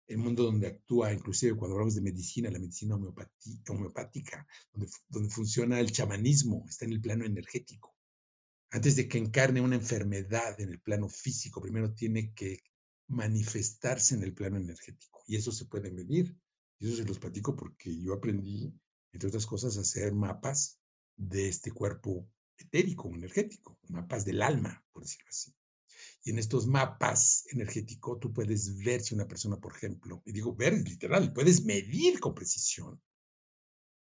el 0.08 0.16
mundo 0.16 0.44
donde 0.44 0.68
actúa, 0.68 1.12
inclusive 1.12 1.56
cuando 1.56 1.74
hablamos 1.74 1.94
de 1.94 2.00
medicina, 2.00 2.50
la 2.50 2.58
medicina 2.58 2.96
homeopática, 2.96 4.46
donde, 4.72 4.90
donde 5.08 5.28
funciona 5.28 5.78
el 5.78 5.92
chamanismo, 5.92 6.64
está 6.66 6.86
en 6.86 6.92
el 6.92 7.02
plano 7.02 7.26
energético. 7.26 7.94
Antes 8.70 8.96
de 8.96 9.08
que 9.08 9.18
encarne 9.18 9.60
una 9.60 9.76
enfermedad 9.76 10.58
en 10.58 10.70
el 10.70 10.80
plano 10.80 11.10
físico, 11.10 11.60
primero 11.60 11.92
tiene 11.92 12.32
que 12.32 12.60
manifestarse 13.08 14.14
en 14.14 14.22
el 14.22 14.32
plano 14.32 14.56
energético. 14.56 15.15
Y 15.26 15.36
eso 15.36 15.52
se 15.52 15.66
puede 15.66 15.90
medir. 15.90 16.36
Y 16.78 16.86
eso 16.86 16.96
se 16.96 17.04
los 17.04 17.18
platico 17.18 17.56
porque 17.56 17.96
yo 17.98 18.14
aprendí, 18.14 18.72
entre 19.12 19.28
otras 19.28 19.46
cosas, 19.46 19.76
a 19.76 19.80
hacer 19.80 20.12
mapas 20.14 20.78
de 21.16 21.48
este 21.48 21.70
cuerpo 21.70 22.28
etérico, 22.58 23.14
energético, 23.14 23.78
mapas 23.88 24.24
del 24.24 24.42
alma, 24.42 24.84
por 24.92 25.02
decirlo 25.02 25.28
así. 25.28 25.54
Y 26.24 26.30
en 26.30 26.38
estos 26.38 26.66
mapas 26.66 27.44
energéticos 27.50 28.18
tú 28.20 28.32
puedes 28.32 28.76
ver 28.78 29.00
si 29.00 29.14
una 29.14 29.28
persona, 29.28 29.58
por 29.58 29.74
ejemplo, 29.74 30.22
y 30.24 30.32
digo 30.32 30.54
ver 30.54 30.74
literal, 30.74 31.32
puedes 31.32 31.64
medir 31.64 32.20
con 32.20 32.34
precisión 32.34 33.00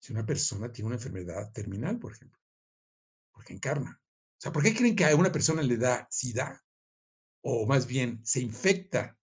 si 0.01 0.13
una 0.13 0.25
persona 0.25 0.73
tiene 0.73 0.87
una 0.87 0.97
enfermedad 0.97 1.53
terminal, 1.53 1.99
por 1.99 2.13
ejemplo, 2.13 2.41
porque 3.33 3.53
encarna. 3.53 4.01
O 4.01 4.41
sea, 4.41 4.53
¿por 4.53 4.63
qué 4.63 4.75
creen 4.75 4.95
que 4.95 5.05
a 5.05 5.17
una 5.17 5.33
persona 5.33 5.63
le 5.63 5.77
da 5.77 6.07
SIDA? 6.11 6.65
O 7.43 7.67
más 7.67 7.87
bien, 7.87 8.25
se 8.25 8.41
infecta 8.41 9.18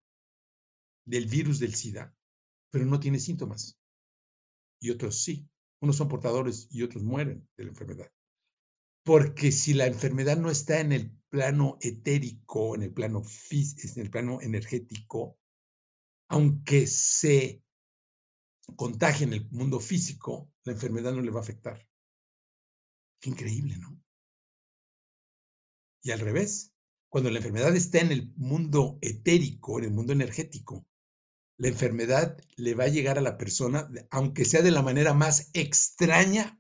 del 1.05 1.27
virus 1.27 1.59
del 1.59 1.75
SIDA, 1.75 2.15
pero 2.71 2.85
no 2.85 2.99
tiene 2.99 3.19
síntomas. 3.19 3.79
Y 4.79 4.89
otros 4.89 5.23
sí. 5.23 5.47
Unos 5.81 5.97
son 5.97 6.09
portadores 6.09 6.67
y 6.71 6.83
otros 6.83 7.03
mueren 7.03 7.47
de 7.57 7.65
la 7.65 7.69
enfermedad. 7.69 8.11
Porque 9.03 9.51
si 9.51 9.73
la 9.73 9.85
enfermedad 9.85 10.37
no 10.37 10.49
está 10.49 10.79
en 10.79 10.91
el 10.91 11.11
plano 11.29 11.77
etérico, 11.81 12.75
en 12.75 12.81
el 12.81 12.93
plano 12.93 13.21
en 13.51 14.01
el 14.01 14.09
plano 14.09 14.41
energético, 14.41 15.37
aunque 16.29 16.87
se 16.87 17.61
contagie 18.75 19.25
en 19.25 19.33
el 19.33 19.49
mundo 19.51 19.79
físico, 19.79 20.51
la 20.63 20.73
enfermedad 20.73 21.13
no 21.13 21.21
le 21.21 21.29
va 21.29 21.39
a 21.39 21.43
afectar. 21.43 21.87
Qué 23.21 23.29
increíble, 23.29 23.77
¿no? 23.77 24.01
Y 26.01 26.11
al 26.11 26.19
revés, 26.19 26.73
cuando 27.09 27.29
la 27.29 27.37
enfermedad 27.37 27.75
está 27.75 27.99
en 27.99 28.11
el 28.11 28.33
mundo 28.35 28.97
etérico, 29.01 29.79
en 29.79 29.85
el 29.85 29.91
mundo 29.91 30.13
energético, 30.13 30.85
la 31.57 31.67
enfermedad 31.67 32.37
le 32.57 32.75
va 32.75 32.85
a 32.85 32.89
llegar 32.89 33.17
a 33.17 33.21
la 33.21 33.37
persona, 33.37 33.89
aunque 34.11 34.45
sea 34.45 34.61
de 34.61 34.71
la 34.71 34.81
manera 34.81 35.13
más 35.13 35.49
extraña 35.53 36.59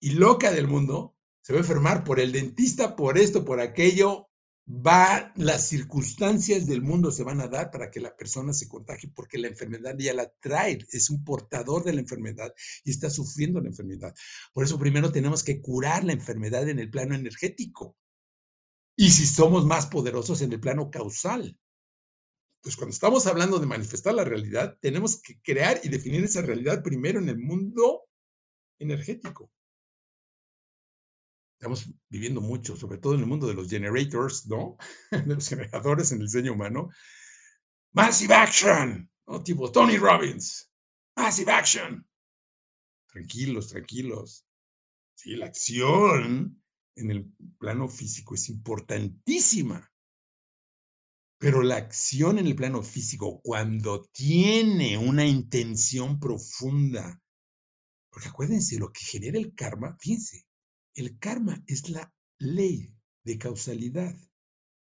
y 0.00 0.10
loca 0.10 0.50
del 0.50 0.66
mundo, 0.66 1.16
se 1.42 1.52
va 1.52 1.58
a 1.58 1.62
enfermar 1.62 2.04
por 2.04 2.20
el 2.20 2.32
dentista, 2.32 2.96
por 2.96 3.18
esto, 3.18 3.44
por 3.44 3.60
aquello, 3.60 4.30
va, 4.68 5.32
las 5.36 5.68
circunstancias 5.68 6.66
del 6.66 6.82
mundo 6.82 7.10
se 7.10 7.24
van 7.24 7.40
a 7.40 7.48
dar 7.48 7.70
para 7.70 7.90
que 7.90 8.00
la 8.00 8.16
persona 8.16 8.52
se 8.52 8.68
contagie, 8.68 9.12
porque 9.14 9.38
la 9.38 9.48
enfermedad 9.48 9.96
ya 9.98 10.14
la 10.14 10.32
trae, 10.40 10.78
es 10.90 11.10
un 11.10 11.24
portador 11.24 11.84
de 11.84 11.92
la 11.92 12.00
enfermedad 12.00 12.54
y 12.84 12.90
está 12.90 13.10
sufriendo 13.10 13.60
la 13.60 13.68
enfermedad. 13.68 14.14
Por 14.52 14.64
eso 14.64 14.78
primero 14.78 15.10
tenemos 15.10 15.42
que 15.42 15.60
curar 15.60 16.04
la 16.04 16.12
enfermedad 16.12 16.68
en 16.68 16.78
el 16.78 16.90
plano 16.90 17.14
energético 17.14 17.96
y 18.96 19.10
si 19.10 19.26
somos 19.26 19.66
más 19.66 19.86
poderosos 19.86 20.42
en 20.42 20.52
el 20.52 20.60
plano 20.60 20.90
causal. 20.90 21.58
Pues 22.62 22.76
cuando 22.76 22.94
estamos 22.94 23.26
hablando 23.26 23.58
de 23.58 23.66
manifestar 23.66 24.14
la 24.14 24.24
realidad, 24.24 24.78
tenemos 24.80 25.20
que 25.20 25.40
crear 25.42 25.80
y 25.82 25.88
definir 25.88 26.22
esa 26.22 26.42
realidad 26.42 26.82
primero 26.82 27.18
en 27.18 27.28
el 27.28 27.38
mundo 27.38 28.04
energético. 28.78 29.50
Estamos 31.58 31.92
viviendo 32.08 32.40
mucho, 32.40 32.76
sobre 32.76 32.98
todo 32.98 33.14
en 33.14 33.20
el 33.20 33.26
mundo 33.26 33.48
de 33.48 33.54
los 33.54 33.68
generators, 33.68 34.46
¿no? 34.46 34.76
De 35.10 35.34
los 35.34 35.48
generadores 35.48 36.12
en 36.12 36.18
el 36.18 36.26
diseño 36.26 36.52
humano. 36.52 36.90
Massive 37.92 38.34
action, 38.34 39.10
¿no? 39.26 39.42
Tipo 39.42 39.70
Tony 39.70 39.96
Robbins. 39.96 40.70
Massive 41.16 41.50
action. 41.50 42.06
Tranquilos, 43.08 43.68
tranquilos. 43.68 44.46
Sí, 45.14 45.36
la 45.36 45.46
acción 45.46 46.62
en 46.96 47.10
el 47.10 47.32
plano 47.58 47.88
físico 47.88 48.34
es 48.34 48.48
importantísima. 48.48 49.91
Pero 51.42 51.64
la 51.64 51.74
acción 51.74 52.38
en 52.38 52.46
el 52.46 52.54
plano 52.54 52.84
físico, 52.84 53.40
cuando 53.42 54.04
tiene 54.12 54.96
una 54.96 55.26
intención 55.26 56.20
profunda, 56.20 57.20
porque 58.10 58.28
acuérdense, 58.28 58.78
lo 58.78 58.92
que 58.92 59.04
genera 59.04 59.38
el 59.38 59.52
karma, 59.52 59.96
fíjense, 59.98 60.46
el 60.94 61.18
karma 61.18 61.60
es 61.66 61.88
la 61.88 62.14
ley 62.38 62.94
de 63.24 63.38
causalidad, 63.38 64.16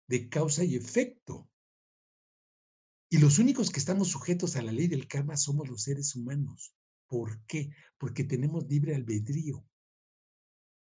de 0.10 0.28
causa 0.28 0.65
y 0.65 0.76
efecto. 0.76 1.50
Y 3.10 3.19
los 3.19 3.39
únicos 3.39 3.72
que 3.72 3.80
estamos 3.80 4.10
sujetos 4.10 4.58
a 4.58 4.62
la 4.62 4.74
ley 4.74 4.89
del 4.89 5.08
karma 5.08 5.38
somos 5.38 5.69
los 5.69 5.84
seres 5.84 6.13
humanos. 6.13 6.76
¿Por 7.08 7.41
qué? 7.45 7.72
Porque 7.98 8.26
tenemos 8.26 8.67
libre 8.67 8.95
albedrío. 8.95 9.65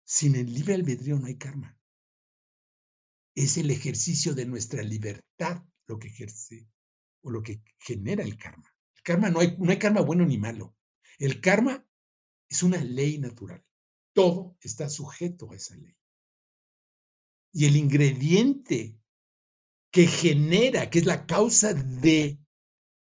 Sin 0.04 0.36
el 0.36 0.54
libre 0.54 0.74
albedrío 0.74 1.18
no 1.18 1.28
hay 1.28 1.38
karma. 1.38 1.81
Es 3.36 3.58
el 3.58 3.72
ejercicio 3.72 4.34
de 4.34 4.46
nuestra 4.46 4.84
libertad 4.84 5.64
lo 5.88 6.00
que 6.00 6.08
ejerce 6.08 6.68
o 7.22 7.32
lo 7.32 7.42
que 7.42 7.62
genera 7.80 8.24
el 8.24 8.38
karma. 8.38 8.74
El 8.96 9.04
karma 9.04 9.30
no 9.30 9.40
hay, 9.40 9.56
no 9.58 9.72
hay 9.72 9.80
karma 9.80 10.02
bueno 10.02 10.26
ni 10.26 10.38
malo. 10.38 10.76
El 11.18 11.40
karma 11.40 11.86
es 12.50 12.64
una 12.64 12.84
ley 12.84 13.18
natural. 13.18 13.64
Todo 14.14 14.58
está 14.62 14.90
sujeto 14.90 15.52
a 15.52 15.56
esa 15.56 15.76
ley. 15.78 15.96
Y 17.54 17.66
el 17.66 17.76
ingrediente 17.76 18.98
que 19.92 20.08
genera, 20.08 20.90
que 20.90 21.00
es 21.00 21.06
la 21.06 21.26
causa 21.26 21.74
de 21.74 22.40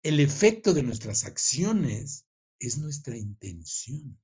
el 0.04 0.20
efecto 0.20 0.74
de 0.74 0.84
nuestras 0.84 1.26
acciones, 1.26 2.26
es 2.60 2.78
nuestra 2.78 3.18
intención. 3.18 4.20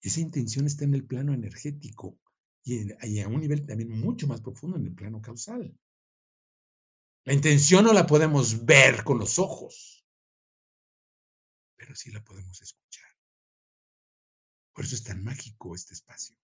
Esa 0.00 0.20
intención 0.20 0.66
está 0.66 0.84
en 0.84 0.94
el 0.94 1.04
plano 1.04 1.34
energético 1.34 2.18
y, 2.64 3.20
a 3.20 3.28
un 3.28 3.40
nivel 3.40 3.66
también 3.66 3.90
mucho 3.90 4.26
más 4.26 4.40
profundo 4.40 4.76
en 4.76 4.86
el 4.86 4.94
plano 4.94 5.20
causal. 5.20 5.74
La 7.24 7.32
intención 7.32 7.84
no 7.84 7.92
la 7.92 8.06
podemos 8.06 8.64
ver 8.64 9.04
con 9.04 9.18
los 9.18 9.38
ojos, 9.38 10.06
pero 11.76 11.94
sí 11.94 12.10
la 12.10 12.22
podemos 12.24 12.60
escuchar. 12.60 13.08
Por 14.72 14.84
eso 14.84 14.94
es 14.94 15.04
tan 15.04 15.22
mágico 15.22 15.74
este 15.74 15.94
espacio. 15.94 16.36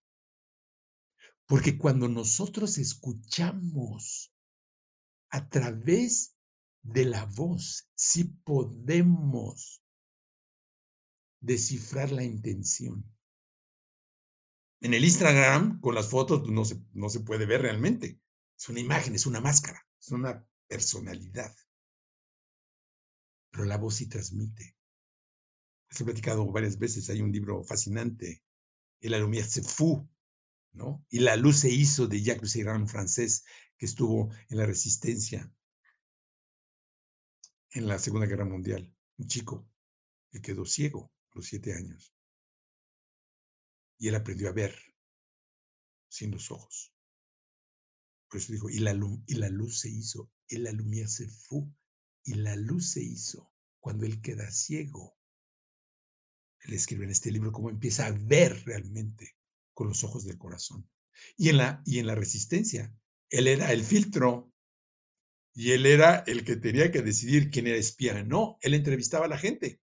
Porque 1.45 1.77
cuando 1.77 2.07
nosotros 2.07 2.77
escuchamos 2.77 4.33
a 5.29 5.47
través 5.49 6.35
de 6.83 7.05
la 7.05 7.25
voz, 7.25 7.89
sí 7.95 8.25
podemos 8.25 9.81
descifrar 11.39 12.11
la 12.11 12.23
intención. 12.23 13.16
En 14.79 14.93
el 14.93 15.03
Instagram, 15.03 15.79
con 15.81 15.95
las 15.95 16.09
fotos, 16.09 16.47
no 16.49 16.63
se, 16.63 16.81
no 16.93 17.09
se 17.09 17.21
puede 17.21 17.45
ver 17.45 17.61
realmente. 17.61 18.19
Es 18.57 18.69
una 18.69 18.79
imagen, 18.79 19.15
es 19.15 19.25
una 19.25 19.41
máscara, 19.41 19.85
es 19.99 20.11
una 20.11 20.45
personalidad. 20.67 21.55
Pero 23.51 23.65
la 23.65 23.77
voz 23.77 23.95
sí 23.95 24.07
transmite. 24.07 24.75
Les 25.89 26.01
he 26.01 26.05
platicado 26.05 26.45
varias 26.51 26.77
veces, 26.77 27.09
hay 27.09 27.21
un 27.21 27.31
libro 27.31 27.63
fascinante, 27.63 28.43
El 28.99 29.13
Alumia 29.13 29.45
se 29.45 29.63
fu, 29.63 30.07
¿no? 30.73 31.05
Y 31.09 31.19
la 31.19 31.35
luz 31.35 31.59
se 31.59 31.69
hizo 31.69 32.07
de 32.07 32.21
Jacques 32.21 32.43
Lussier, 32.43 32.87
francés, 32.87 33.45
que 33.77 33.85
estuvo 33.85 34.29
en 34.49 34.57
la 34.57 34.65
resistencia 34.65 35.51
en 37.71 37.87
la 37.87 37.99
Segunda 37.99 38.27
Guerra 38.27 38.45
Mundial. 38.45 38.93
Un 39.17 39.27
chico 39.27 39.67
que 40.31 40.41
quedó 40.41 40.65
ciego 40.65 41.11
a 41.31 41.35
los 41.35 41.47
siete 41.47 41.73
años. 41.73 42.13
Y 43.97 44.07
él 44.07 44.15
aprendió 44.15 44.49
a 44.49 44.53
ver 44.53 44.75
sin 46.09 46.31
los 46.31 46.51
ojos. 46.51 46.93
Por 48.29 48.39
eso 48.39 48.51
dijo, 48.53 48.69
y 48.69 48.79
la, 48.79 48.97
y 49.25 49.35
la 49.35 49.49
luz 49.49 49.79
se 49.79 49.89
hizo, 49.89 50.31
el 50.49 50.63
la 50.63 51.07
se 51.07 51.27
fu, 51.27 51.73
y 52.23 52.33
la 52.35 52.55
luz 52.55 52.91
se 52.91 53.01
hizo 53.01 53.51
cuando 53.79 54.05
él 54.05 54.21
queda 54.21 54.51
ciego. 54.51 55.17
Él 56.61 56.73
escribe 56.73 57.05
en 57.05 57.11
este 57.11 57.31
libro 57.31 57.51
cómo 57.51 57.69
empieza 57.69 58.05
a 58.05 58.11
ver 58.11 58.63
realmente 58.65 59.37
con 59.73 59.87
los 59.87 60.03
ojos 60.03 60.25
del 60.25 60.37
corazón. 60.37 60.89
Y 61.37 61.49
en 61.49 61.57
la, 61.57 61.81
y 61.85 61.99
en 61.99 62.07
la 62.07 62.15
resistencia, 62.15 62.93
él 63.29 63.47
era 63.47 63.71
el 63.71 63.83
filtro 63.83 64.51
y 65.53 65.71
él 65.71 65.85
era 65.85 66.23
el 66.27 66.43
que 66.43 66.55
tenía 66.55 66.91
que 66.91 67.01
decidir 67.01 67.49
quién 67.49 67.67
era 67.67 67.77
espía. 67.77 68.23
No, 68.23 68.57
él 68.61 68.73
entrevistaba 68.73 69.25
a 69.25 69.29
la 69.29 69.37
gente 69.37 69.81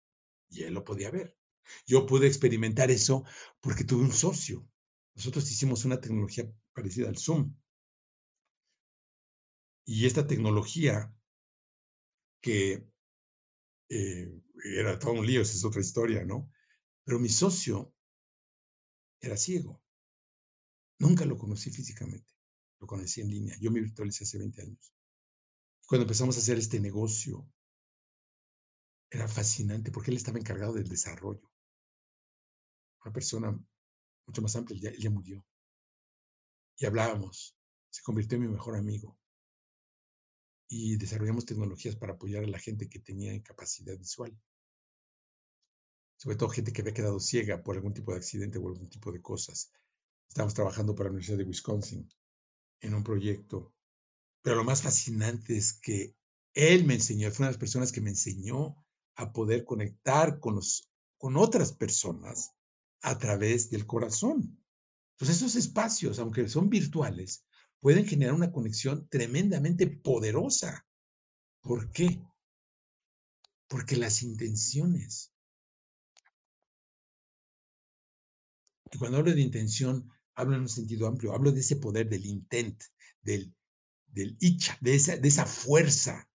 y 0.49 0.63
él 0.63 0.73
lo 0.73 0.83
podía 0.83 1.11
ver. 1.11 1.37
Yo 1.85 2.05
pude 2.05 2.27
experimentar 2.27 2.91
eso 2.91 3.23
porque 3.61 3.83
tuve 3.83 4.03
un 4.03 4.11
socio. 4.11 4.67
Nosotros 5.15 5.49
hicimos 5.51 5.85
una 5.85 5.99
tecnología 5.99 6.49
parecida 6.73 7.09
al 7.09 7.17
Zoom. 7.17 7.55
Y 9.85 10.05
esta 10.05 10.25
tecnología 10.25 11.13
que 12.41 12.87
eh, 13.89 14.41
era 14.63 14.97
todo 14.97 15.13
un 15.13 15.25
lío, 15.25 15.41
es 15.41 15.63
otra 15.63 15.81
historia, 15.81 16.25
¿no? 16.25 16.51
Pero 17.03 17.19
mi 17.19 17.29
socio 17.29 17.93
era 19.21 19.37
ciego. 19.37 19.81
Nunca 20.99 21.25
lo 21.25 21.37
conocí 21.37 21.69
físicamente, 21.69 22.33
lo 22.79 22.87
conocí 22.87 23.21
en 23.21 23.29
línea. 23.29 23.57
Yo 23.59 23.71
me 23.71 23.81
virtualicé 23.81 24.23
hace 24.23 24.37
20 24.37 24.61
años. 24.61 24.93
Cuando 25.85 26.03
empezamos 26.03 26.35
a 26.37 26.39
hacer 26.39 26.57
este 26.57 26.79
negocio, 26.79 27.47
era 29.09 29.27
fascinante 29.27 29.91
porque 29.91 30.11
él 30.11 30.17
estaba 30.17 30.39
encargado 30.39 30.73
del 30.73 30.87
desarrollo. 30.87 31.52
Una 33.03 33.13
persona 33.13 33.59
mucho 34.25 34.41
más 34.41 34.55
amplia, 34.55 34.89
él 34.89 34.97
ya 34.97 35.09
murió. 35.09 35.45
Y 36.77 36.85
hablábamos, 36.85 37.55
se 37.89 38.01
convirtió 38.01 38.37
en 38.37 38.43
mi 38.43 38.49
mejor 38.49 38.77
amigo. 38.77 39.19
Y 40.69 40.95
desarrollamos 40.97 41.45
tecnologías 41.45 41.95
para 41.95 42.13
apoyar 42.13 42.43
a 42.43 42.47
la 42.47 42.59
gente 42.59 42.89
que 42.89 42.99
tenía 42.99 43.33
incapacidad 43.33 43.97
visual. 43.97 44.35
Sobre 46.17 46.37
todo 46.37 46.49
gente 46.49 46.71
que 46.71 46.81
había 46.81 46.93
quedado 46.93 47.19
ciega 47.19 47.61
por 47.61 47.75
algún 47.75 47.93
tipo 47.93 48.11
de 48.11 48.17
accidente 48.17 48.57
o 48.57 48.67
algún 48.67 48.89
tipo 48.89 49.11
de 49.11 49.21
cosas. 49.21 49.71
Estábamos 50.27 50.53
trabajando 50.53 50.95
para 50.95 51.09
la 51.09 51.11
Universidad 51.11 51.37
de 51.37 51.43
Wisconsin 51.43 52.09
en 52.79 52.93
un 52.95 53.03
proyecto. 53.03 53.73
Pero 54.41 54.55
lo 54.55 54.63
más 54.63 54.81
fascinante 54.81 55.57
es 55.57 55.73
que 55.73 56.15
él 56.53 56.85
me 56.85 56.95
enseñó, 56.95 57.29
fue 57.31 57.43
una 57.43 57.47
de 57.47 57.53
las 57.53 57.59
personas 57.59 57.91
que 57.91 58.01
me 58.01 58.11
enseñó 58.11 58.75
a 59.15 59.31
poder 59.31 59.65
conectar 59.65 60.39
con, 60.39 60.55
los, 60.55 60.89
con 61.17 61.35
otras 61.37 61.73
personas 61.73 62.52
a 63.03 63.17
través 63.17 63.69
del 63.69 63.85
corazón. 63.85 64.57
Entonces 65.13 65.37
esos 65.37 65.55
espacios, 65.55 66.19
aunque 66.19 66.47
son 66.47 66.69
virtuales, 66.69 67.45
pueden 67.79 68.05
generar 68.05 68.33
una 68.33 68.51
conexión 68.51 69.07
tremendamente 69.09 69.87
poderosa. 69.87 70.87
¿Por 71.61 71.91
qué? 71.91 72.25
Porque 73.67 73.97
las 73.97 74.23
intenciones. 74.23 75.33
Y 78.91 78.97
cuando 78.97 79.17
hablo 79.17 79.33
de 79.33 79.41
intención, 79.41 80.09
hablo 80.35 80.55
en 80.55 80.61
un 80.61 80.69
sentido 80.69 81.07
amplio, 81.07 81.33
hablo 81.33 81.51
de 81.51 81.59
ese 81.59 81.75
poder 81.75 82.09
del 82.09 82.25
intent, 82.25 82.81
del, 83.21 83.53
del 84.07 84.37
icha, 84.39 84.77
de 84.81 84.95
esa, 84.95 85.17
de 85.17 85.27
esa 85.27 85.45
fuerza 85.45 86.29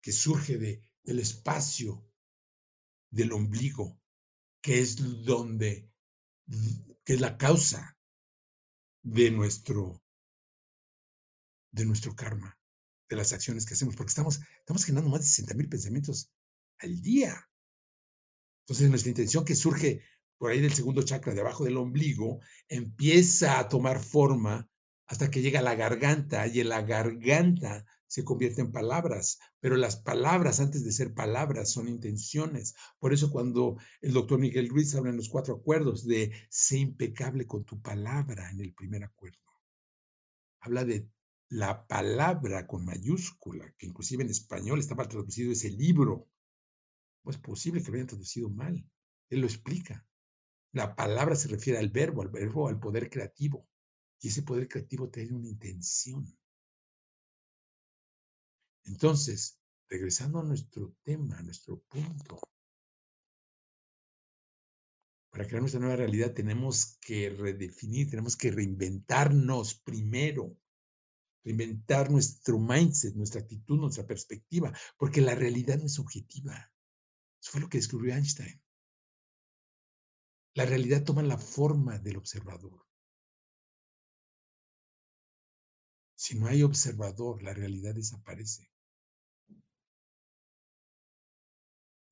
que 0.00 0.10
surge 0.10 0.58
de, 0.58 0.90
del 1.04 1.20
espacio 1.20 2.04
del 3.10 3.32
ombligo, 3.32 4.01
que 4.62 4.80
es 4.80 5.24
donde, 5.24 5.90
que 7.04 7.14
es 7.14 7.20
la 7.20 7.36
causa 7.36 7.98
de 9.02 9.30
nuestro, 9.30 10.00
de 11.72 11.84
nuestro 11.84 12.14
karma, 12.14 12.58
de 13.08 13.16
las 13.16 13.32
acciones 13.32 13.66
que 13.66 13.74
hacemos, 13.74 13.96
porque 13.96 14.10
estamos, 14.10 14.40
estamos 14.60 14.84
generando 14.84 15.10
más 15.10 15.20
de 15.20 15.26
60 15.26 15.54
mil 15.54 15.68
pensamientos 15.68 16.30
al 16.78 17.02
día. 17.02 17.50
Entonces, 18.62 18.88
nuestra 18.88 19.10
intención 19.10 19.44
que 19.44 19.56
surge 19.56 20.02
por 20.38 20.52
ahí 20.52 20.60
del 20.60 20.72
segundo 20.72 21.02
chakra, 21.02 21.34
de 21.34 21.40
abajo 21.40 21.64
del 21.64 21.76
ombligo, 21.76 22.40
empieza 22.68 23.58
a 23.58 23.68
tomar 23.68 24.02
forma 24.02 24.68
hasta 25.06 25.30
que 25.30 25.42
llega 25.42 25.58
a 25.60 25.62
la 25.62 25.74
garganta 25.74 26.46
y 26.46 26.60
en 26.60 26.68
la 26.68 26.82
garganta 26.82 27.84
se 28.12 28.24
convierte 28.24 28.60
en 28.60 28.72
palabras, 28.72 29.38
pero 29.58 29.74
las 29.74 29.96
palabras 29.96 30.60
antes 30.60 30.84
de 30.84 30.92
ser 30.92 31.14
palabras 31.14 31.72
son 31.72 31.88
intenciones. 31.88 32.74
Por 32.98 33.14
eso 33.14 33.30
cuando 33.30 33.78
el 34.02 34.12
doctor 34.12 34.38
Miguel 34.38 34.68
Ruiz 34.68 34.94
habla 34.94 35.08
en 35.08 35.16
los 35.16 35.30
cuatro 35.30 35.54
acuerdos 35.54 36.06
de 36.06 36.30
sé 36.50 36.76
impecable 36.76 37.46
con 37.46 37.64
tu 37.64 37.80
palabra 37.80 38.50
en 38.50 38.60
el 38.60 38.74
primer 38.74 39.02
acuerdo, 39.02 39.40
habla 40.60 40.84
de 40.84 41.08
la 41.48 41.86
palabra 41.86 42.66
con 42.66 42.84
mayúscula, 42.84 43.74
que 43.78 43.86
inclusive 43.86 44.22
en 44.24 44.28
español 44.28 44.78
estaba 44.78 45.08
traducido 45.08 45.50
ese 45.50 45.70
libro. 45.70 46.28
No 47.24 47.30
es 47.30 47.38
posible 47.38 47.82
que 47.82 47.90
lo 47.90 47.94
hayan 47.94 48.08
traducido 48.08 48.50
mal. 48.50 48.86
Él 49.30 49.40
lo 49.40 49.46
explica. 49.46 50.06
La 50.72 50.94
palabra 50.94 51.34
se 51.34 51.48
refiere 51.48 51.78
al 51.78 51.88
verbo, 51.88 52.20
al 52.20 52.28
verbo, 52.28 52.68
al 52.68 52.78
poder 52.78 53.08
creativo. 53.08 53.66
Y 54.20 54.28
ese 54.28 54.42
poder 54.42 54.68
creativo 54.68 55.08
tiene 55.08 55.32
una 55.32 55.48
intención. 55.48 56.26
Entonces, 58.84 59.60
regresando 59.88 60.40
a 60.40 60.44
nuestro 60.44 60.94
tema, 61.02 61.38
a 61.38 61.42
nuestro 61.42 61.80
punto, 61.82 62.40
para 65.30 65.46
crear 65.46 65.62
nuestra 65.62 65.80
nueva 65.80 65.96
realidad 65.96 66.34
tenemos 66.34 66.98
que 67.00 67.30
redefinir, 67.30 68.10
tenemos 68.10 68.36
que 68.36 68.50
reinventarnos 68.50 69.80
primero, 69.80 70.58
reinventar 71.42 72.10
nuestro 72.10 72.58
mindset, 72.58 73.14
nuestra 73.14 73.40
actitud, 73.40 73.78
nuestra 73.78 74.06
perspectiva, 74.06 74.72
porque 74.98 75.20
la 75.20 75.34
realidad 75.34 75.78
no 75.78 75.86
es 75.86 75.98
objetiva. 75.98 76.70
Eso 77.40 77.50
fue 77.50 77.60
lo 77.62 77.68
que 77.68 77.78
descubrió 77.78 78.14
Einstein. 78.14 78.62
La 80.54 80.66
realidad 80.66 81.02
toma 81.02 81.22
la 81.22 81.38
forma 81.38 81.98
del 81.98 82.18
observador. 82.18 82.86
Si 86.14 86.38
no 86.38 86.46
hay 86.46 86.62
observador, 86.62 87.42
la 87.42 87.54
realidad 87.54 87.94
desaparece. 87.94 88.71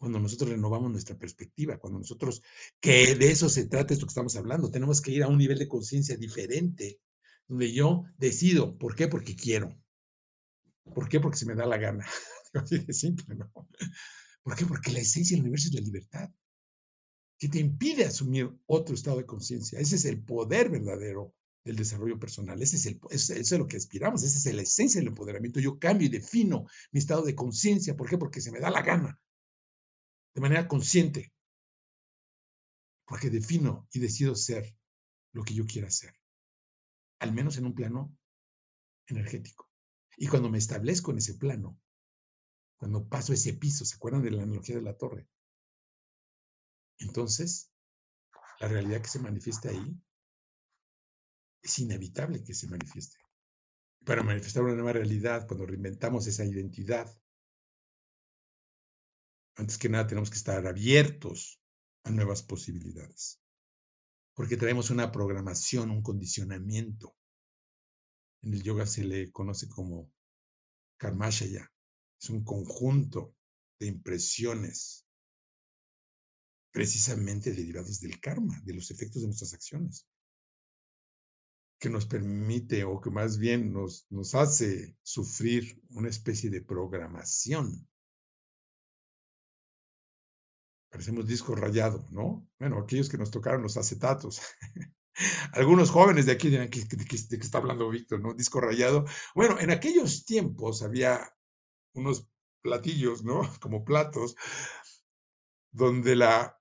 Cuando 0.00 0.18
nosotros 0.18 0.48
renovamos 0.48 0.90
nuestra 0.90 1.18
perspectiva, 1.18 1.76
cuando 1.76 1.98
nosotros, 1.98 2.40
que 2.80 3.14
de 3.16 3.30
eso 3.30 3.50
se 3.50 3.66
trata 3.66 3.92
esto 3.92 4.06
que 4.06 4.12
estamos 4.12 4.34
hablando, 4.34 4.70
tenemos 4.70 5.02
que 5.02 5.10
ir 5.10 5.22
a 5.22 5.28
un 5.28 5.36
nivel 5.36 5.58
de 5.58 5.68
conciencia 5.68 6.16
diferente, 6.16 6.98
donde 7.46 7.70
yo 7.70 8.04
decido, 8.16 8.78
¿por 8.78 8.94
qué? 8.94 9.08
Porque 9.08 9.36
quiero. 9.36 9.78
¿Por 10.94 11.06
qué? 11.06 11.20
Porque 11.20 11.36
se 11.36 11.44
me 11.44 11.54
da 11.54 11.66
la 11.66 11.76
gana. 11.76 12.06
Así 12.54 12.78
de 12.78 12.94
simple, 12.94 13.34
¿no? 13.34 13.52
¿Por 14.42 14.56
qué? 14.56 14.64
Porque 14.64 14.90
la 14.90 15.00
esencia 15.00 15.36
del 15.36 15.42
universo 15.42 15.68
es 15.68 15.74
la 15.74 15.82
libertad, 15.82 16.30
que 17.38 17.50
te 17.50 17.58
impide 17.58 18.06
asumir 18.06 18.50
otro 18.64 18.94
estado 18.94 19.18
de 19.18 19.26
conciencia. 19.26 19.78
Ese 19.78 19.96
es 19.96 20.06
el 20.06 20.22
poder 20.22 20.70
verdadero 20.70 21.34
del 21.62 21.76
desarrollo 21.76 22.18
personal. 22.18 22.62
Ese 22.62 22.76
es 22.76 22.86
el, 22.86 22.98
eso 23.10 23.34
es 23.34 23.52
lo 23.52 23.66
que 23.66 23.76
aspiramos, 23.76 24.22
esa 24.22 24.48
es 24.48 24.54
la 24.54 24.62
esencia 24.62 24.98
del 24.98 25.08
empoderamiento. 25.08 25.60
Yo 25.60 25.78
cambio 25.78 26.06
y 26.06 26.10
defino 26.10 26.64
mi 26.90 27.00
estado 27.00 27.22
de 27.22 27.34
conciencia. 27.34 27.94
¿Por 27.94 28.08
qué? 28.08 28.16
Porque 28.16 28.40
se 28.40 28.50
me 28.50 28.60
da 28.60 28.70
la 28.70 28.80
gana, 28.80 29.20
de 30.34 30.40
manera 30.40 30.68
consciente. 30.68 31.32
Porque 33.06 33.30
defino 33.30 33.88
y 33.92 33.98
decido 33.98 34.34
ser 34.34 34.76
lo 35.32 35.42
que 35.42 35.54
yo 35.54 35.66
quiera 35.66 35.90
ser, 35.90 36.14
al 37.18 37.32
menos 37.32 37.56
en 37.56 37.66
un 37.66 37.74
plano 37.74 38.16
energético. 39.06 39.68
Y 40.16 40.28
cuando 40.28 40.48
me 40.48 40.58
establezco 40.58 41.10
en 41.10 41.18
ese 41.18 41.34
plano, 41.34 41.80
cuando 42.76 43.08
paso 43.08 43.32
ese 43.32 43.54
piso, 43.54 43.84
¿se 43.84 43.96
acuerdan 43.96 44.22
de 44.22 44.30
la 44.30 44.42
analogía 44.42 44.76
de 44.76 44.82
la 44.82 44.96
torre? 44.96 45.28
Entonces, 46.98 47.72
la 48.60 48.68
realidad 48.68 49.00
que 49.00 49.08
se 49.08 49.18
manifiesta 49.18 49.70
ahí 49.70 49.98
es 51.62 51.78
inevitable 51.78 52.42
que 52.42 52.54
se 52.54 52.68
manifieste. 52.68 53.18
Para 54.04 54.22
manifestar 54.22 54.62
una 54.62 54.74
nueva 54.74 54.92
realidad, 54.92 55.46
cuando 55.46 55.66
reinventamos 55.66 56.26
esa 56.26 56.44
identidad, 56.44 57.14
antes 59.60 59.76
que 59.76 59.90
nada 59.90 60.06
tenemos 60.06 60.30
que 60.30 60.38
estar 60.38 60.66
abiertos 60.66 61.60
a 62.04 62.10
nuevas 62.10 62.42
posibilidades, 62.42 63.40
porque 64.34 64.56
traemos 64.56 64.88
una 64.88 65.12
programación, 65.12 65.90
un 65.90 66.02
condicionamiento 66.02 67.14
En 68.42 68.54
el 68.54 68.62
yoga 68.62 68.86
se 68.86 69.04
le 69.04 69.30
conoce 69.30 69.68
como 69.68 70.10
karmashaya. 70.96 71.70
Es 72.18 72.30
un 72.30 72.42
conjunto 72.42 73.36
de 73.78 73.88
impresiones 73.88 75.04
precisamente 76.72 77.52
derivados 77.52 78.00
del 78.00 78.18
karma, 78.18 78.58
de 78.64 78.72
los 78.72 78.90
efectos 78.90 79.20
de 79.20 79.28
nuestras 79.28 79.52
acciones, 79.52 80.06
que 81.78 81.90
nos 81.90 82.06
permite 82.06 82.84
o 82.84 82.98
que 82.98 83.10
más 83.10 83.36
bien 83.36 83.74
nos, 83.74 84.06
nos 84.08 84.34
hace 84.34 84.96
sufrir 85.02 85.82
una 85.90 86.08
especie 86.08 86.48
de 86.48 86.62
programación. 86.62 87.89
Parecemos 91.00 91.26
disco 91.26 91.54
rayado, 91.54 92.06
¿no? 92.10 92.46
Bueno, 92.58 92.78
aquellos 92.78 93.08
que 93.08 93.16
nos 93.16 93.30
tocaron 93.30 93.62
los 93.62 93.78
acetatos. 93.78 94.42
Algunos 95.54 95.88
jóvenes 95.90 96.26
de 96.26 96.32
aquí 96.32 96.50
dirán, 96.50 96.68
¿de 96.68 97.06
qué 97.06 97.36
está 97.36 97.56
hablando 97.56 97.88
Víctor? 97.88 98.20
¿No? 98.20 98.34
Disco 98.34 98.60
rayado. 98.60 99.06
Bueno, 99.34 99.58
en 99.58 99.70
aquellos 99.70 100.26
tiempos 100.26 100.82
había 100.82 101.34
unos 101.94 102.28
platillos, 102.60 103.24
¿no? 103.24 103.40
Como 103.62 103.82
platos, 103.82 104.36
donde 105.70 106.16
la 106.16 106.60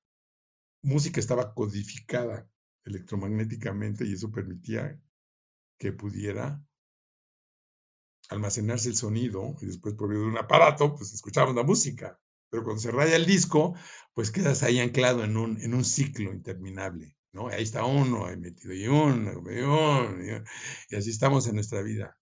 música 0.83 1.19
estaba 1.19 1.53
codificada 1.53 2.49
electromagnéticamente 2.85 4.05
y 4.05 4.13
eso 4.13 4.31
permitía 4.31 4.97
que 5.77 5.91
pudiera 5.91 6.65
almacenarse 8.29 8.87
el 8.87 8.95
sonido 8.95 9.57
y 9.59 9.65
después 9.65 9.95
por 9.95 10.07
medio 10.07 10.21
de 10.21 10.29
un 10.29 10.37
aparato, 10.37 10.95
pues 10.95 11.11
escuchábamos 11.11 11.57
la 11.57 11.63
música. 11.63 12.17
Pero 12.49 12.63
cuando 12.63 12.81
se 12.81 12.91
raya 12.91 13.15
el 13.15 13.25
disco, 13.25 13.75
pues 14.13 14.31
quedas 14.31 14.63
ahí 14.63 14.79
anclado 14.79 15.23
en 15.23 15.37
un, 15.37 15.61
en 15.61 15.73
un 15.73 15.85
ciclo 15.85 16.33
interminable, 16.33 17.15
¿no? 17.31 17.47
Ahí 17.47 17.63
está 17.63 17.85
uno, 17.85 18.25
ahí 18.25 18.37
metido 18.37 18.73
y 18.73 18.87
uno, 18.87 19.31
y 19.51 19.59
uno, 19.59 20.43
y 20.89 20.95
así 20.95 21.09
estamos 21.09 21.47
en 21.47 21.55
nuestra 21.55 21.81
vida, 21.81 22.17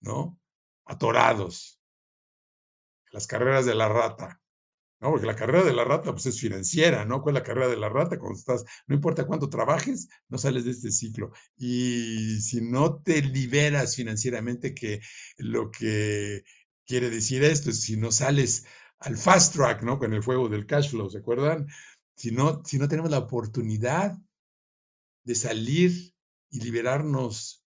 ¿no? 0.00 0.38
Atorados. 0.84 1.80
Las 3.10 3.26
carreras 3.26 3.66
de 3.66 3.74
la 3.74 3.88
rata. 3.88 4.42
¿no? 5.02 5.10
Porque 5.10 5.26
la 5.26 5.36
carrera 5.36 5.64
de 5.64 5.74
la 5.74 5.84
rata 5.84 6.12
pues, 6.12 6.26
es 6.26 6.40
financiera, 6.40 7.04
¿no? 7.04 7.22
¿Cuál 7.22 7.36
es 7.36 7.42
la 7.42 7.46
carrera 7.46 7.68
de 7.68 7.76
la 7.76 7.88
rata? 7.88 8.18
Cuando 8.18 8.38
estás, 8.38 8.64
no 8.86 8.94
importa 8.94 9.26
cuánto 9.26 9.48
trabajes, 9.50 10.08
no 10.28 10.38
sales 10.38 10.64
de 10.64 10.70
este 10.70 10.92
ciclo. 10.92 11.32
Y 11.56 12.40
si 12.40 12.60
no 12.60 13.02
te 13.02 13.20
liberas 13.20 13.96
financieramente, 13.96 14.74
que 14.74 15.00
lo 15.38 15.72
que 15.72 16.44
quiere 16.86 17.10
decir 17.10 17.42
esto 17.42 17.70
es 17.70 17.80
si 17.80 17.96
no 17.96 18.12
sales 18.12 18.64
al 19.04 19.16
fast 19.16 19.54
track, 19.54 19.82
¿no? 19.82 19.98
Con 19.98 20.12
el 20.12 20.22
fuego 20.22 20.48
del 20.48 20.66
cash 20.66 20.90
flow, 20.90 21.10
¿se 21.10 21.18
acuerdan? 21.18 21.66
Si 22.16 22.30
no, 22.30 22.62
si 22.64 22.78
no 22.78 22.88
tenemos 22.88 23.10
la 23.10 23.18
oportunidad 23.18 24.16
de 25.24 25.34
salir 25.34 26.14
y 26.50 26.60
liberarnos 26.60 27.64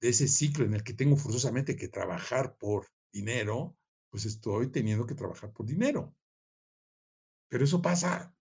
de 0.00 0.08
ese 0.08 0.28
ciclo 0.28 0.64
en 0.64 0.74
el 0.74 0.82
que 0.82 0.94
tengo 0.94 1.16
forzosamente 1.16 1.76
que 1.76 1.88
trabajar 1.88 2.56
por 2.56 2.88
dinero, 3.12 3.76
pues 4.10 4.24
estoy 4.24 4.70
teniendo 4.70 5.06
que 5.06 5.14
trabajar 5.14 5.52
por 5.52 5.66
dinero. 5.66 6.14
Pero 7.48 7.64
eso 7.64 7.82
pasa 7.82 8.34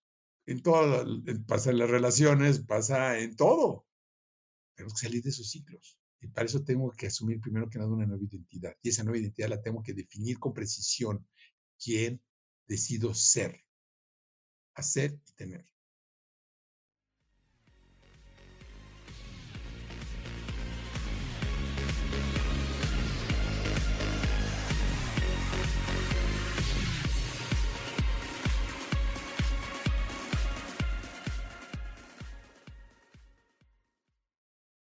en 0.45 0.61
todas, 0.61 1.05
pasa 1.47 1.71
en 1.71 1.79
las 1.79 1.89
relaciones, 1.89 2.59
pasa 2.59 3.19
en 3.19 3.35
todo. 3.35 3.85
Tenemos 4.75 4.93
que 4.93 5.07
salir 5.07 5.21
de 5.21 5.29
esos 5.29 5.49
ciclos. 5.49 5.99
Y 6.21 6.27
para 6.27 6.45
eso 6.45 6.63
tengo 6.63 6.91
que 6.91 7.07
asumir 7.07 7.39
primero 7.39 7.69
que 7.69 7.77
nada 7.77 7.91
una 7.91 8.05
nueva 8.05 8.23
identidad. 8.23 8.75
Y 8.81 8.89
esa 8.89 9.03
nueva 9.03 9.19
identidad 9.19 9.49
la 9.49 9.61
tengo 9.61 9.81
que 9.81 9.93
definir 9.93 10.39
con 10.39 10.53
precisión. 10.53 11.25
¿Quién 11.83 12.21
decido 12.67 13.13
ser? 13.13 13.63
Hacer 14.75 15.19
y 15.27 15.33
tener. 15.33 15.65